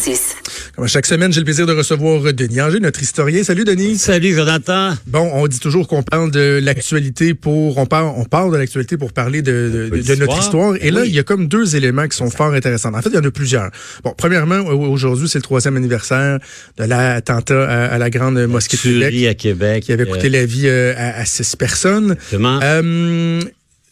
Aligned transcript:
1056. 0.00 0.36
Comme 0.76 0.88
chaque 0.88 1.04
semaine, 1.06 1.32
j'ai 1.32 1.40
le 1.40 1.44
plaisir 1.44 1.66
de 1.66 1.72
recevoir 1.72 2.32
Denis 2.32 2.60
Anger, 2.60 2.80
notre 2.80 3.02
historien. 3.02 3.42
Salut 3.44 3.64
Denis. 3.64 3.98
Salut 3.98 4.34
Jonathan. 4.34 4.94
Bon, 5.06 5.30
on 5.34 5.46
dit 5.46 5.58
toujours 5.60 5.86
qu'on 5.88 6.02
parle 6.02 6.30
de 6.30 6.58
l'actualité 6.62 7.34
pour 7.34 7.76
on 7.76 7.84
parle 7.86 8.12
on 8.16 8.24
parle 8.24 8.52
de 8.52 8.56
l'actualité 8.56 8.96
pour 8.96 9.12
parler 9.12 9.42
de, 9.42 9.90
de, 9.92 10.02
de 10.02 10.14
notre 10.14 10.38
histoire. 10.38 10.76
Et 10.76 10.90
Ben 10.90 10.94
là, 10.94 11.00
oui. 11.02 11.08
il 11.08 11.14
y 11.14 11.18
a 11.18 11.22
comme 11.22 11.48
deux 11.48 11.76
éléments 11.76 12.08
qui 12.08 12.16
sont 12.16 12.30
fort 12.30 12.52
intéressants. 12.54 12.94
En 12.94 13.02
fait, 13.02 13.10
il 13.10 13.14
y 13.16 13.18
en 13.18 13.24
a 13.24 13.30
plusieurs. 13.30 13.70
Bon, 14.02 14.14
premièrement, 14.16 14.60
aujourd'hui, 14.60 15.28
c'est 15.28 15.38
le 15.38 15.42
troisième 15.42 15.76
anniversaire 15.76 16.38
de 16.78 16.84
l'attentat 16.84 17.64
à, 17.68 17.84
à 17.94 17.98
la 17.98 18.08
grande 18.10 18.38
mosquée 18.46 18.76
de 18.78 18.82
Québec 18.82 19.26
à 19.28 19.34
Québec. 19.34 19.84
qui 19.84 19.92
avait 19.92 20.06
coûté 20.06 20.28
la 20.30 20.46
vie 20.46 20.66
euh, 20.66 20.94
à, 20.96 21.20
à 21.20 21.24
six 21.26 21.56
personnes. 21.56 22.12
Exactement. 22.12 22.58
Euh, 22.62 23.40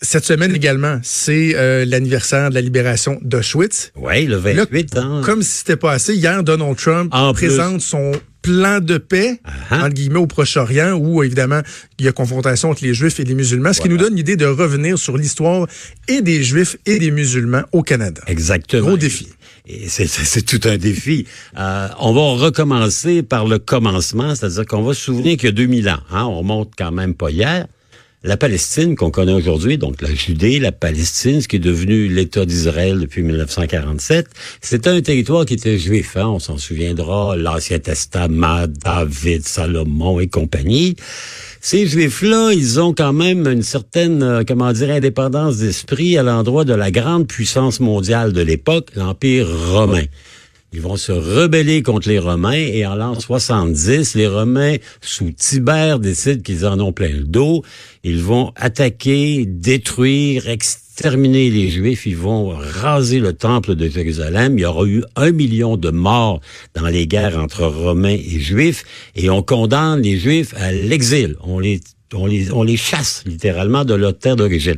cette 0.01 0.25
semaine 0.25 0.55
également, 0.55 1.01
c'est 1.03 1.55
euh, 1.57 1.85
l'anniversaire 1.85 2.51
de 2.51 2.55
la 2.55 2.61
libération 2.61 3.19
d'Auschwitz. 3.23 3.93
oui, 3.97 4.27
le 4.27 4.37
28 4.37 4.97
ans. 4.99 5.23
Comme 5.23 5.43
si 5.43 5.59
c'était 5.59 5.77
pas 5.77 5.93
assez, 5.93 6.15
hier, 6.15 6.43
Donald 6.43 6.77
Trump 6.77 7.11
En 7.13 7.33
plus. 7.35 7.49
présente 7.49 7.81
son 7.81 8.13
plan 8.43 8.79
de 8.81 8.99
paix, 8.99 9.41
Ah. 9.71 9.79
entre 9.85 9.95
guillemets, 9.95 10.21
au 10.21 10.27
Proche-Orient, 10.29 10.93
où, 10.93 11.23
évidemment, 11.25 11.61
il 11.99 12.05
y 12.05 12.09
a 12.09 12.13
confrontation 12.13 12.71
entre 12.71 12.85
les 12.85 12.95
Juifs 12.95 13.19
et 13.19 13.25
les 13.25 13.35
musulmans, 13.35 13.73
ce 13.73 13.81
qui 13.81 13.89
nous 13.89 13.97
donne 13.97 14.15
l'idée 14.15 14.37
de 14.37 14.47
revenir 14.47 14.97
sur 14.99 15.17
l'histoire 15.19 15.67
et 16.07 16.23
des 16.23 16.45
Juifs 16.45 16.77
et 16.87 16.99
des 16.99 17.11
musulmans 17.11 17.63
au 17.73 17.83
Canada. 17.83 18.23
Exactement. 18.29 18.87
Gros 18.87 18.97
défi. 18.97 19.27
C'est- 19.89 20.47
tout 20.47 20.67
un 20.67 20.79
défi. 20.79 21.27
Euh, 21.59 21.89
on 22.01 22.13
va 22.15 22.43
recommencer 22.43 23.23
par 23.23 23.47
le 23.47 23.59
commencement, 23.59 24.35
c'est-à-dire 24.35 24.65
qu'on 24.65 24.83
va 24.83 24.95
se 24.95 25.01
souvenir 25.03 25.37
qu'il 25.37 25.47
y 25.47 25.49
a 25.49 25.53
2000 25.53 25.89
ans, 25.91 26.01
hein, 26.11 26.25
on 26.25 26.43
monte 26.43 26.73
quand 26.79 26.93
même 26.93 27.15
pas 27.15 27.31
hier, 27.31 27.67
la 28.25 28.37
Palestine 28.37 28.97
qu'on 28.97 29.11
connaît 29.11 29.33
aujourd'hui, 29.33 29.79
donc 29.79 30.03
la 30.03 30.13
Judée, 30.13 30.59
la 30.59 30.73
Palestine, 30.73 31.41
ce 31.41 31.47
qui 31.47 31.57
est 31.57 31.61
devenu 31.61 32.09
l'État 32.09 32.45
d'Israël 32.45 32.99
depuis 32.99 33.23
1947, 33.23 34.27
c'était 34.61 34.91
un 34.91 35.01
territoire 35.01 35.47
qui 35.47 35.55
était 35.55 35.79
juif. 35.79 36.17
Hein, 36.17 36.27
on 36.27 36.39
s'en 36.41 36.59
souviendra, 36.59 37.37
l'Ancien 37.37 37.79
Testament, 37.79 38.67
David, 38.85 39.47
Salomon 39.47 40.19
et 40.19 40.27
compagnie. 40.27 40.97
Ces 41.61 41.87
Juifs-là, 41.87 42.53
ils 42.53 42.81
ont 42.81 42.93
quand 42.93 43.13
même 43.13 43.47
une 43.47 43.63
certaine, 43.63 44.23
euh, 44.23 44.43
comment 44.47 44.73
dire, 44.73 44.91
indépendance 44.91 45.59
d'esprit 45.59 46.19
à 46.19 46.25
l'endroit 46.25 46.65
de 46.65 46.75
la 46.75 46.91
grande 46.91 47.29
puissance 47.29 47.79
mondiale 47.79 48.33
de 48.33 48.43
l'époque, 48.43 48.91
l'Empire 48.97 49.49
romain. 49.71 50.05
Ils 50.75 50.83
vont 50.83 50.97
se 50.97 51.13
rebeller 51.13 51.83
contre 51.83 52.11
les 52.11 52.19
Romains 52.19 52.53
et 52.53 52.85
en 52.85 52.95
l'an 52.95 53.19
70, 53.19 54.15
les 54.15 54.27
Romains, 54.27 54.77
sous 55.01 55.31
Tibère, 55.31 55.99
décident 55.99 56.43
qu'ils 56.43 56.67
en 56.67 56.79
ont 56.79 56.93
plein 56.93 57.09
le 57.09 57.25
dos. 57.25 57.65
Ils 58.05 58.23
vont 58.23 58.53
attaquer, 58.57 59.45
détruire, 59.47 60.49
exterminer 60.49 61.51
les 61.51 61.69
Juifs. 61.71 62.07
Ils 62.07 62.17
vont 62.17 62.49
raser 62.49 63.21
le 63.21 63.33
temple 63.33 63.75
de 63.75 63.89
Jérusalem. 63.89 64.59
Il 64.59 64.63
y 64.63 64.65
aura 64.65 64.87
eu 64.87 65.03
un 65.17 65.33
million 65.33 65.77
de 65.77 65.91
morts 65.91 66.41
dans 66.75 66.87
les 66.87 67.07
guerres 67.07 67.39
entre 67.39 67.65
Romains 67.67 68.19
et 68.19 68.41
Juifs 68.41 68.85
et 69.15 69.31
on 69.31 69.43
condamne 69.43 70.03
les 70.03 70.19
Juifs 70.19 70.55
à 70.57 70.73
l'exil. 70.73 71.37
On 71.41 71.59
les, 71.59 71.81
on 72.15 72.27
les, 72.27 72.53
on 72.53 72.63
les 72.63 72.77
chasse 72.77 73.23
littéralement 73.27 73.85
de 73.85 73.95
leur 73.95 74.19
terre 74.19 74.37
d'origine. 74.37 74.77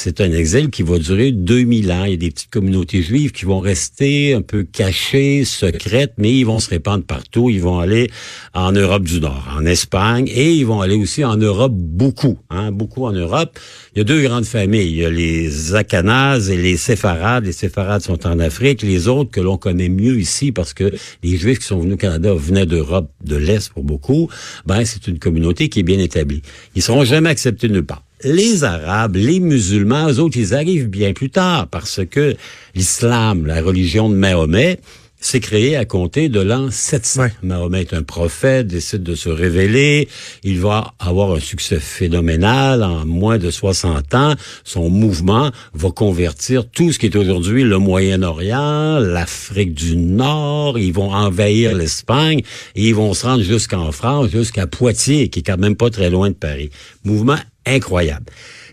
C'est 0.00 0.20
un 0.20 0.30
exil 0.30 0.70
qui 0.70 0.84
va 0.84 0.96
durer 1.00 1.32
2000 1.32 1.90
ans. 1.90 2.04
Il 2.04 2.10
y 2.12 2.14
a 2.14 2.16
des 2.16 2.30
petites 2.30 2.50
communautés 2.50 3.02
juives 3.02 3.32
qui 3.32 3.46
vont 3.46 3.58
rester 3.58 4.32
un 4.32 4.42
peu 4.42 4.62
cachées, 4.62 5.44
secrètes, 5.44 6.12
mais 6.18 6.32
ils 6.32 6.44
vont 6.44 6.60
se 6.60 6.70
répandre 6.70 7.02
partout. 7.02 7.50
Ils 7.50 7.60
vont 7.60 7.80
aller 7.80 8.08
en 8.54 8.70
Europe 8.70 9.02
du 9.02 9.18
Nord, 9.18 9.52
en 9.52 9.66
Espagne, 9.66 10.28
et 10.32 10.52
ils 10.54 10.64
vont 10.64 10.82
aller 10.82 10.94
aussi 10.94 11.24
en 11.24 11.36
Europe 11.36 11.72
beaucoup, 11.74 12.38
hein, 12.48 12.70
beaucoup 12.70 13.06
en 13.06 13.12
Europe. 13.12 13.58
Il 13.92 13.98
y 13.98 14.00
a 14.02 14.04
deux 14.04 14.22
grandes 14.22 14.44
familles. 14.44 15.04
Les 15.10 15.74
Akanazes 15.74 16.48
et 16.48 16.56
les 16.56 16.76
Séfarades. 16.76 17.44
Les 17.44 17.50
Séfarades 17.50 18.02
sont 18.02 18.24
en 18.24 18.38
Afrique. 18.38 18.82
Les 18.82 19.08
autres 19.08 19.32
que 19.32 19.40
l'on 19.40 19.56
connaît 19.56 19.88
mieux 19.88 20.20
ici, 20.20 20.52
parce 20.52 20.74
que 20.74 20.92
les 21.24 21.36
Juifs 21.36 21.58
qui 21.58 21.66
sont 21.66 21.80
venus 21.80 21.94
au 21.94 21.98
Canada 21.98 22.32
venaient 22.34 22.66
d'Europe 22.66 23.10
de 23.24 23.34
l'Est 23.34 23.72
pour 23.72 23.82
beaucoup, 23.82 24.28
ben 24.64 24.84
c'est 24.84 25.08
une 25.08 25.18
communauté 25.18 25.68
qui 25.68 25.80
est 25.80 25.82
bien 25.82 25.98
établie. 25.98 26.42
Ils 26.76 26.82
seront 26.82 27.02
jamais 27.02 27.30
acceptés 27.30 27.68
nulle 27.68 27.84
part 27.84 28.04
les 28.24 28.64
Arabes, 28.64 29.16
les 29.16 29.40
musulmans, 29.40 30.08
eux 30.08 30.18
autres, 30.18 30.36
ils 30.36 30.54
arrivent 30.54 30.88
bien 30.88 31.12
plus 31.12 31.30
tard 31.30 31.68
parce 31.68 32.00
que 32.04 32.36
l'islam, 32.74 33.46
la 33.46 33.62
religion 33.62 34.08
de 34.08 34.16
Mahomet, 34.16 34.80
s'est 35.20 35.40
créé 35.40 35.76
à 35.76 35.84
compter 35.84 36.28
de 36.28 36.40
l'an 36.40 36.70
700. 36.70 37.22
Ouais. 37.22 37.32
Mahomet 37.42 37.80
est 37.80 37.94
un 37.94 38.02
prophète, 38.02 38.66
décide 38.66 39.02
de 39.02 39.14
se 39.14 39.28
révéler. 39.28 40.08
Il 40.44 40.60
va 40.60 40.94
avoir 40.98 41.32
un 41.32 41.40
succès 41.40 41.80
phénoménal 41.80 42.82
en 42.82 43.04
moins 43.04 43.38
de 43.38 43.50
60 43.50 44.14
ans. 44.14 44.34
Son 44.64 44.90
mouvement 44.90 45.50
va 45.74 45.90
convertir 45.90 46.68
tout 46.68 46.92
ce 46.92 46.98
qui 46.98 47.06
est 47.06 47.16
aujourd'hui 47.16 47.64
le 47.64 47.78
Moyen-Orient, 47.78 48.98
l'Afrique 49.00 49.74
du 49.74 49.96
Nord. 49.96 50.78
Ils 50.78 50.92
vont 50.92 51.12
envahir 51.12 51.74
l'Espagne 51.74 52.42
et 52.74 52.88
ils 52.88 52.94
vont 52.94 53.14
se 53.14 53.26
rendre 53.26 53.42
jusqu'en 53.42 53.90
France, 53.92 54.30
jusqu'à 54.30 54.66
Poitiers, 54.66 55.28
qui 55.28 55.40
est 55.40 55.42
quand 55.42 55.58
même 55.58 55.76
pas 55.76 55.90
très 55.90 56.10
loin 56.10 56.28
de 56.28 56.34
Paris. 56.34 56.70
Mouvement 57.04 57.38
incroyable. 57.66 58.26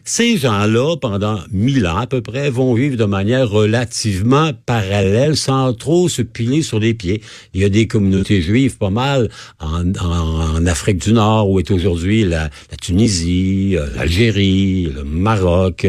Ces 0.08 0.38
gens-là, 0.38 0.98
pendant 0.98 1.40
mille 1.52 1.88
ans 1.88 1.98
à 1.98 2.06
peu 2.06 2.22
près, 2.22 2.52
vont 2.52 2.76
vivre 2.76 2.96
de 2.96 3.06
manière 3.06 3.50
relativement 3.50 4.52
parallèle, 4.68 5.36
sans 5.36 5.74
trop 5.74 6.10
se 6.10 6.22
piler 6.22 6.62
sur 6.62 6.80
les 6.80 6.94
pieds. 6.94 7.24
Il 7.56 7.62
y 7.62 7.66
a 7.66 7.70
des 7.70 7.88
communautés 7.88 8.40
juives 8.40 8.78
pas 8.78 8.92
mal 8.92 9.32
en, 9.60 10.66
Afrique 10.68 11.00
du 11.00 11.12
Nord, 11.12 11.50
où 11.50 11.58
est 11.58 11.72
aujourd'hui 11.72 12.24
la, 12.24 12.52
Tunisie, 12.80 13.76
euh, 13.76 13.88
l'Algérie, 13.96 14.92
le 14.96 15.04
Maroc. 15.04 15.88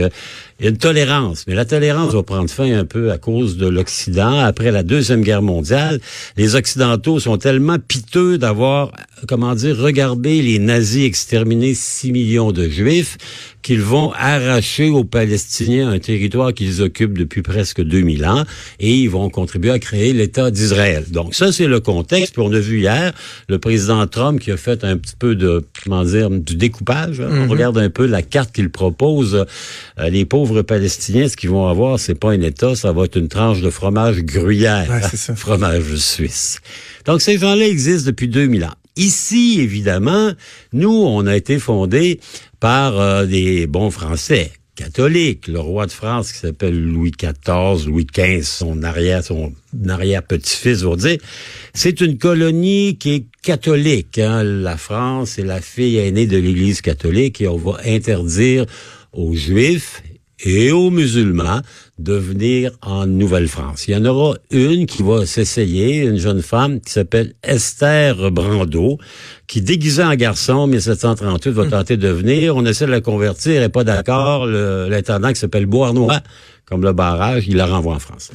Il 0.59 0.65
y 0.65 0.69
a 0.69 0.71
une 0.71 0.79
tolérance, 0.79 1.45
mais 1.47 1.55
la 1.55 1.67
tolérance 1.67 2.15
va 2.15 2.23
prendre 2.23 2.49
fin 2.49 2.73
un 2.79 2.87
peu 2.87 3.13
à 3.13 3.19
cause 3.19 3.59
de 3.59 3.67
l'Occident. 3.69 4.39
Après 4.39 4.71
la 4.71 4.83
Deuxième 4.83 5.21
Guerre 5.23 5.43
mondiale, 5.43 6.01
les 6.39 6.55
Occidentaux 6.55 7.21
sont 7.21 7.37
tellement 7.37 7.77
piteux 7.79 8.39
d'avoir, 8.39 8.93
comment 9.29 9.55
dire, 9.55 9.77
regardé 9.77 10.41
les 10.41 10.59
nazis 10.59 11.05
exterminer 11.05 11.75
6 11.75 12.11
millions 12.11 12.53
de 12.53 12.69
Juifs 12.71 13.19
qu'ils 13.61 13.83
vont 13.83 14.13
arracher 14.13 14.91
aux 14.91 15.03
Palestiniens 15.03 15.91
un 15.91 15.99
territoire 15.99 16.55
qu'ils 16.55 16.81
occupent 16.83 17.19
depuis 17.19 17.43
presque 17.43 17.83
2000 17.83 18.25
ans 18.25 18.45
et 18.79 18.95
ils 18.95 19.11
vont 19.11 19.29
contribuer 19.29 19.73
à 19.73 19.79
créer 19.81 20.13
l'État 20.13 20.51
d'Israël. 20.53 21.05
Donc 21.11 21.35
ça, 21.35 21.51
c'est 21.51 21.67
le 21.67 21.81
contexte. 21.81 22.33
Puis 22.35 22.43
on 22.43 22.53
a 22.53 22.61
vu 22.61 22.79
hier 22.79 23.13
le 23.49 23.59
président 23.59 24.07
Trump 24.07 24.41
qui 24.41 24.53
a 24.53 24.57
fait 24.57 24.85
un 24.85 24.97
petit 24.97 25.17
peu 25.19 25.35
de, 25.35 25.65
comment 25.85 26.05
dire, 26.05 26.31
du 26.31 26.55
découpage. 26.55 27.21
hein. 27.21 27.29
On 27.47 27.49
regarde 27.51 27.77
un 27.77 27.91
peu 27.91 28.07
la 28.07 28.23
carte 28.23 28.53
qu'il 28.55 28.71
propose. 28.71 29.45
Euh, 29.99 30.09
les 30.11 30.25
pauvres 30.25 30.46
Palestiniens, 30.63 31.29
ce 31.29 31.37
qu'ils 31.37 31.51
vont 31.51 31.67
avoir, 31.69 31.99
c'est 31.99 32.15
pas 32.15 32.31
un 32.33 32.41
État, 32.41 32.75
ça 32.75 32.93
va 32.93 33.05
être 33.05 33.17
une 33.17 33.29
tranche 33.29 33.61
de 33.61 33.71
fromage 33.71 34.21
gruyère. 34.23 34.89
Ouais, 34.91 35.01
c'est 35.11 35.17
ça. 35.17 35.37
fromage 35.37 35.97
suisse. 35.97 36.59
Donc 37.05 37.21
ces 37.23 37.39
gens-là 37.39 37.67
existent 37.67 38.07
depuis 38.07 38.29
2000 38.29 38.65
ans. 38.65 38.75
Ici, 38.97 39.59
évidemment, 39.61 40.31
nous, 40.73 40.91
on 40.91 41.27
a 41.27 41.37
été 41.37 41.59
fondés 41.59 42.19
par 42.61 42.99
euh, 42.99 43.27
des 43.27 43.67
bons 43.67 43.91
Français 43.91 44.53
catholiques. 44.75 45.49
Le 45.49 45.59
roi 45.61 45.87
de 45.87 45.91
France 45.91 46.33
qui 46.33 46.39
s'appelle 46.39 46.79
Louis 46.81 47.11
XIV, 47.11 47.87
Louis 47.87 48.07
XV, 48.07 48.43
son 48.43 48.83
arrière, 48.83 49.25
son 49.25 49.53
arrière-petit-fils, 49.89 50.83
vous 50.83 50.97
dire, 50.97 51.19
c'est 51.75 52.01
une 52.01 52.19
colonie 52.19 52.97
qui 52.99 53.15
est 53.15 53.27
catholique. 53.43 54.19
hein. 54.19 54.43
La 54.45 54.77
France 54.77 55.39
est 55.39 55.45
la 55.45 55.61
fille 55.61 55.99
aînée 55.99 56.27
de 56.27 56.37
l'Église 56.37 56.81
catholique 56.81 57.41
et 57.41 57.49
on 57.49 57.57
va 57.57 57.79
interdire 57.87 58.67
aux 59.13 59.35
Juifs 59.35 60.03
et 60.45 60.71
aux 60.71 60.91
musulmans 60.91 61.61
de 61.99 62.13
venir 62.13 62.73
en 62.83 63.07
Nouvelle-France. 63.07 63.89
Il 63.89 63.95
y 63.95 63.97
en 63.97 64.05
aura 64.05 64.37
une 64.51 64.87
qui 64.87 65.03
va 65.03 65.25
s'essayer, 65.25 66.03
une 66.03 66.19
jeune 66.19 66.43
femme 66.43 66.81
qui 66.81 66.93
s'appelle 66.93 67.35
Esther 67.43 68.31
Brando, 68.31 68.99
qui 69.47 69.63
déguisée 69.63 70.05
en 70.05 70.15
garçon, 70.15 70.53
en 70.53 70.67
1738, 70.67 71.51
va 71.51 71.67
tenter 71.67 71.97
de 71.97 72.09
venir. 72.09 72.57
On 72.57 72.67
essaie 72.67 72.87
de 72.87 72.91
la 72.91 73.01
convertir, 73.01 73.55
elle 73.55 73.63
n'est 73.63 73.69
pas 73.69 73.85
d'accord. 73.85 74.47
L'intendant 74.47 75.29
qui 75.29 75.37
s'appelle 75.37 75.67
Beauharnois, 75.67 76.21
comme 76.67 76.83
le 76.83 76.93
barrage, 76.93 77.45
il 77.49 77.57
la 77.57 77.67
renvoie 77.67 77.95
en 77.95 78.01
France. 78.01 78.31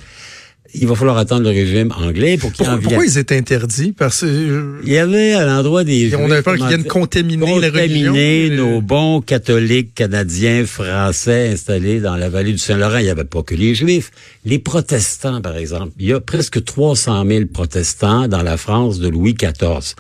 Il 0.74 0.88
va 0.88 0.96
falloir 0.96 1.18
attendre 1.18 1.44
le 1.44 1.50
régime 1.50 1.92
anglais 1.92 2.38
pour 2.38 2.52
qu'il 2.52 2.66
Pourquoi, 2.66 2.82
pourquoi 2.82 3.06
ils 3.06 3.18
étaient 3.18 3.38
interdits? 3.38 3.92
Parce 3.92 4.22
que 4.22 4.26
euh, 4.26 4.82
Il 4.84 4.92
y 4.92 4.98
avait 4.98 5.34
à 5.34 5.46
l'endroit 5.46 5.84
des 5.84 6.16
on 6.16 6.32
avait 6.32 6.42
peur 6.42 6.56
qu'ils 6.56 6.68
viennent 6.68 6.86
contaminer 6.86 7.60
la 7.60 7.70
contaminer 7.70 8.50
Euh, 8.52 8.56
nos 8.56 8.82
bons 8.82 9.22
catholiques 9.22 9.94
canadiens, 9.94 10.66
français 10.66 11.50
installés 11.50 12.00
dans 12.00 12.16
la 12.16 12.30
vallée 12.30 12.54
du 12.54 12.58
Saint-Laurent. 12.58 12.98
Il 13.00 13.04
n'y 13.04 13.10
avait 13.10 13.26
pas 13.26 13.44
que 13.44 13.56
les 13.56 13.76
juifs. 13.76 14.12
Les 14.46 14.60
protestants, 14.60 15.42
par 15.42 15.58
exemple. 15.58 15.92
Il 16.00 16.08
y 16.08 16.14
a 16.14 16.20
presque 16.22 16.64
300 16.64 17.26
000 17.28 17.46
protestants 17.52 18.28
dans 18.28 18.44
la 18.44 18.58
France 18.58 19.00
de 19.00 19.10
Louis 19.10 19.34
XIV. 19.34 19.96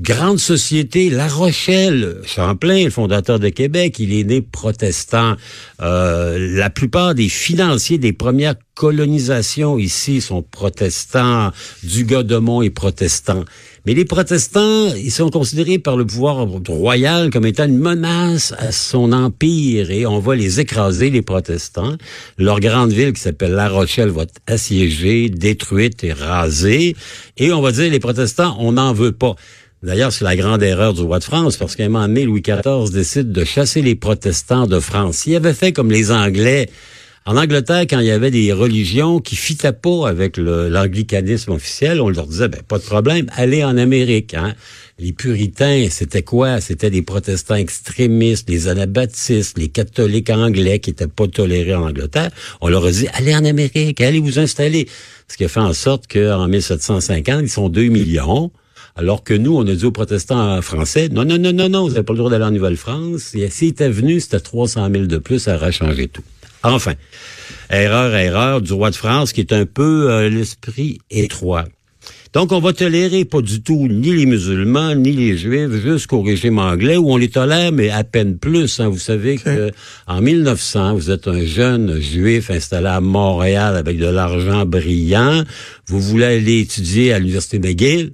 Grande 0.00 0.38
société, 0.38 1.10
La 1.10 1.28
Rochelle, 1.28 2.22
Champlain, 2.24 2.84
le 2.84 2.90
fondateur 2.90 3.38
de 3.38 3.50
Québec, 3.50 3.98
il 3.98 4.14
est 4.14 4.24
né 4.24 4.40
protestant. 4.40 5.36
Euh, 5.82 6.56
la 6.56 6.70
plupart 6.70 7.14
des 7.14 7.28
financiers 7.28 7.98
des 7.98 8.12
premières 8.12 8.54
colonisations 8.74 9.78
ici 9.78 10.22
sont 10.22 10.42
protestants. 10.42 11.52
Du 11.82 12.04
Godemont 12.04 12.62
est 12.62 12.70
protestant. 12.70 13.44
Mais 13.86 13.94
les 13.94 14.04
protestants, 14.04 14.94
ils 14.94 15.10
sont 15.10 15.30
considérés 15.30 15.78
par 15.78 15.96
le 15.96 16.06
pouvoir 16.06 16.46
royal 16.68 17.30
comme 17.30 17.46
étant 17.46 17.64
une 17.64 17.78
menace 17.78 18.54
à 18.58 18.72
son 18.72 19.12
empire 19.12 19.90
et 19.90 20.06
on 20.06 20.18
va 20.18 20.34
les 20.34 20.60
écraser, 20.60 21.10
les 21.10 21.22
protestants. 21.22 21.96
Leur 22.38 22.60
grande 22.60 22.92
ville 22.92 23.12
qui 23.12 23.20
s'appelle 23.20 23.52
La 23.52 23.68
Rochelle 23.68 24.10
va 24.10 24.22
être 24.22 24.34
assiégée, 24.46 25.28
détruite 25.28 26.04
et 26.04 26.12
rasée. 26.12 26.94
Et 27.36 27.52
on 27.52 27.60
va 27.60 27.72
dire, 27.72 27.90
les 27.90 28.00
protestants, 28.00 28.56
on 28.60 28.72
n'en 28.72 28.92
veut 28.92 29.12
pas. 29.12 29.34
D'ailleurs, 29.82 30.12
c'est 30.12 30.24
la 30.24 30.36
grande 30.36 30.62
erreur 30.62 30.92
du 30.92 31.00
roi 31.00 31.20
de 31.20 31.24
France, 31.24 31.56
parce 31.56 31.74
qu'à 31.74 31.84
un 31.84 31.88
moment 31.88 32.06
donné, 32.06 32.24
Louis 32.24 32.42
XIV 32.42 32.90
décide 32.92 33.32
de 33.32 33.44
chasser 33.44 33.80
les 33.80 33.94
protestants 33.94 34.66
de 34.66 34.78
France. 34.78 35.18
S'il 35.18 35.34
avait 35.36 35.54
fait 35.54 35.72
comme 35.72 35.90
les 35.90 36.10
Anglais, 36.10 36.68
en 37.24 37.36
Angleterre, 37.36 37.82
quand 37.82 38.00
il 38.00 38.06
y 38.06 38.10
avait 38.10 38.30
des 38.30 38.52
religions 38.52 39.20
qui 39.20 39.36
fitaient 39.36 39.72
pas 39.72 40.08
avec 40.08 40.36
l'anglicanisme 40.36 41.52
officiel, 41.52 42.00
on 42.00 42.10
leur 42.10 42.26
disait, 42.26 42.48
ben, 42.48 42.60
pas 42.66 42.78
de 42.78 42.82
problème, 42.82 43.26
allez 43.36 43.64
en 43.64 43.78
Amérique. 43.78 44.34
Hein. 44.34 44.54
Les 44.98 45.12
puritains, 45.12 45.86
c'était 45.90 46.22
quoi? 46.22 46.60
C'était 46.60 46.90
des 46.90 47.02
protestants 47.02 47.54
extrémistes, 47.54 48.50
les 48.50 48.68
anabaptistes, 48.68 49.56
les 49.56 49.68
catholiques 49.68 50.28
anglais 50.28 50.78
qui 50.78 50.90
étaient 50.90 51.08
pas 51.08 51.26
tolérés 51.26 51.74
en 51.74 51.88
Angleterre. 51.88 52.30
On 52.60 52.68
leur 52.68 52.84
a 52.84 52.90
dit, 52.90 53.08
allez 53.14 53.34
en 53.34 53.44
Amérique, 53.46 54.00
allez 54.02 54.18
vous 54.18 54.38
installer. 54.38 54.88
Ce 55.28 55.38
qui 55.38 55.44
a 55.44 55.48
fait 55.48 55.60
en 55.60 55.72
sorte 55.72 56.06
qu'en 56.06 56.48
1750, 56.48 57.40
ils 57.42 57.48
sont 57.48 57.70
2 57.70 57.84
millions. 57.84 58.50
Alors 58.96 59.24
que 59.24 59.34
nous, 59.34 59.56
on 59.56 59.66
a 59.66 59.74
dit 59.74 59.84
aux 59.84 59.92
protestants 59.92 60.60
français, 60.62 61.08
non, 61.10 61.24
non, 61.24 61.38
non, 61.38 61.52
non, 61.52 61.68
non, 61.68 61.82
vous 61.84 61.90
n'avez 61.90 62.02
pas 62.02 62.12
le 62.12 62.18
droit 62.18 62.30
d'aller 62.30 62.44
en 62.44 62.50
Nouvelle-France. 62.50 63.34
Et 63.34 63.48
s'ils 63.50 63.68
étaient 63.68 63.88
venus, 63.88 64.24
c'était 64.24 64.40
300 64.40 64.88
000 64.92 65.06
de 65.06 65.18
plus, 65.18 65.38
ça 65.38 65.56
aurait 65.56 65.72
changé 65.72 66.08
tout. 66.08 66.24
Enfin, 66.62 66.94
erreur, 67.70 68.14
erreur 68.14 68.60
du 68.60 68.72
roi 68.72 68.90
de 68.90 68.96
France 68.96 69.32
qui 69.32 69.40
est 69.40 69.52
un 69.52 69.64
peu 69.64 70.10
euh, 70.10 70.28
l'esprit 70.28 70.98
étroit. 71.10 71.64
Donc, 72.32 72.52
on 72.52 72.60
va 72.60 72.72
tolérer 72.72 73.24
pas 73.24 73.40
du 73.40 73.60
tout 73.60 73.88
ni 73.88 74.12
les 74.12 74.24
musulmans, 74.24 74.94
ni 74.94 75.10
les 75.10 75.36
juifs 75.36 75.72
jusqu'au 75.82 76.22
régime 76.22 76.60
anglais 76.60 76.96
où 76.96 77.10
on 77.10 77.16
les 77.16 77.28
tolère, 77.28 77.72
mais 77.72 77.90
à 77.90 78.04
peine 78.04 78.38
plus. 78.38 78.78
Hein. 78.78 78.88
Vous 78.88 78.98
savez 78.98 79.36
que 79.36 79.72
en 80.06 80.20
1900, 80.20 80.94
vous 80.94 81.10
êtes 81.10 81.26
un 81.26 81.44
jeune 81.44 82.00
juif 82.00 82.50
installé 82.50 82.86
à 82.86 83.00
Montréal 83.00 83.74
avec 83.76 83.98
de 83.98 84.06
l'argent 84.06 84.64
brillant. 84.64 85.42
Vous 85.88 86.00
voulez 86.00 86.26
aller 86.26 86.60
étudier 86.60 87.12
à 87.12 87.18
l'Université 87.18 87.58
McGill. 87.58 88.12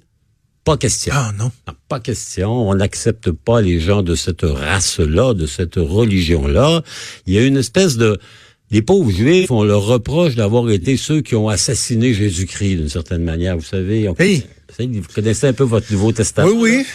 Pas 0.67 0.77
question. 0.77 1.15
Ah 1.17 1.33
non. 1.39 1.53
Pas 1.89 2.01
question. 2.01 2.69
On 2.69 2.75
n'accepte 2.75 3.31
pas 3.31 3.61
les 3.61 3.79
gens 3.79 4.03
de 4.03 4.17
cette 4.17 4.43
race-là, 4.43 5.33
de 5.33 5.47
cette 5.47 5.77
religion-là. 5.77 6.83
Il 7.27 7.35
y 7.35 7.39
a 7.39 7.47
une 7.47 7.57
espèce 7.57 7.97
de... 7.97 8.19
Les 8.73 8.83
pauvres 8.83 9.13
juifs, 9.13 9.53
on 9.53 9.63
leur 9.63 9.87
reproche 9.87 10.35
d'avoir 10.35 10.69
été 10.71 10.97
ceux 10.97 11.21
qui 11.21 11.37
ont 11.37 11.49
assassiné 11.49 12.13
Jésus-Christ 12.13 12.79
d'une 12.79 12.89
certaine 12.89 13.23
manière. 13.23 13.57
Vous 13.57 13.63
savez, 13.63 14.09
on... 14.09 14.15
vous 14.15 15.03
connaissez 15.15 15.47
un 15.47 15.53
peu 15.53 15.63
votre 15.63 15.93
Nouveau 15.93 16.11
Testament. 16.11 16.51
Oui, 16.51 16.79
oui. 16.79 16.87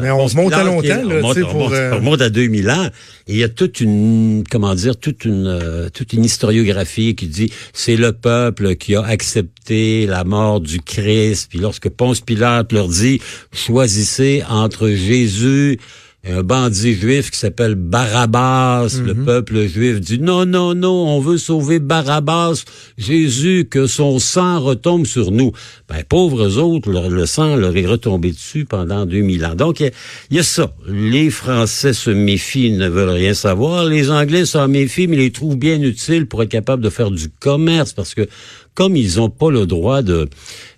Mais 0.00 0.10
on 0.10 0.28
se 0.28 0.36
monte 0.36 0.52
à 0.52 0.64
longtemps, 0.64 0.88
là, 0.88 1.16
on, 1.16 1.20
monte, 1.22 1.40
pour, 1.40 1.72
euh, 1.72 1.92
on, 1.94 2.00
monte, 2.00 2.20
à 2.20 2.30
2000 2.30 2.70
ans. 2.70 2.88
Et 3.26 3.32
il 3.32 3.36
y 3.36 3.44
a 3.44 3.48
toute 3.48 3.80
une, 3.80 4.44
comment 4.50 4.74
dire, 4.74 4.96
toute 4.96 5.24
une, 5.24 5.46
euh, 5.46 5.88
toute 5.88 6.12
une 6.12 6.24
historiographie 6.24 7.14
qui 7.14 7.26
dit 7.26 7.52
c'est 7.72 7.96
le 7.96 8.12
peuple 8.12 8.76
qui 8.76 8.96
a 8.96 9.02
accepté 9.02 10.06
la 10.06 10.24
mort 10.24 10.60
du 10.60 10.80
Christ. 10.80 11.48
Puis 11.50 11.58
lorsque 11.58 11.88
Ponce 11.88 12.20
Pilate 12.20 12.72
leur 12.72 12.88
dit 12.88 13.20
choisissez 13.52 14.42
entre 14.48 14.88
Jésus 14.88 15.78
un 16.26 16.42
bandit 16.42 16.94
juif 16.94 17.30
qui 17.30 17.38
s'appelle 17.38 17.74
Barabbas. 17.74 18.98
Le 19.04 19.14
mhm. 19.14 19.24
peuple 19.24 19.66
juif 19.66 20.00
dit 20.00 20.18
non, 20.18 20.46
non, 20.46 20.74
non, 20.74 21.16
on 21.16 21.20
veut 21.20 21.38
sauver 21.38 21.78
Barabbas, 21.78 22.64
Jésus, 22.96 23.66
que 23.70 23.86
son 23.86 24.18
sang 24.18 24.60
retombe 24.60 25.06
sur 25.06 25.30
nous. 25.30 25.52
Ben, 25.88 26.02
pauvres 26.08 26.58
autres, 26.58 26.90
le, 26.90 27.26
sang 27.26 27.56
leur 27.56 27.76
est 27.76 27.86
retombé 27.86 28.30
dessus 28.32 28.64
pendant 28.64 29.04
2000 29.04 29.44
ans. 29.44 29.54
Donc, 29.54 29.80
il 29.80 29.92
y, 30.30 30.38
a 30.38 30.42
ça. 30.42 30.72
Les 30.88 31.30
Français 31.30 31.92
se 31.92 32.10
méfient, 32.10 32.72
ne 32.72 32.88
veulent 32.88 33.10
rien 33.10 33.34
savoir. 33.34 33.84
Les 33.84 34.10
Anglais 34.10 34.46
s'en 34.46 34.66
méfient, 34.68 35.06
mais 35.06 35.16
les 35.16 35.30
trouvent 35.30 35.58
bien 35.58 35.80
utiles 35.82 36.26
pour 36.26 36.42
être 36.42 36.50
capables 36.50 36.82
de 36.82 36.90
faire 36.90 37.10
du 37.10 37.28
commerce 37.28 37.92
parce 37.92 38.14
que 38.14 38.26
comme 38.74 38.96
ils 38.96 39.16
n'ont 39.16 39.30
pas 39.30 39.50
le 39.50 39.66
droit 39.66 40.02
de, 40.02 40.28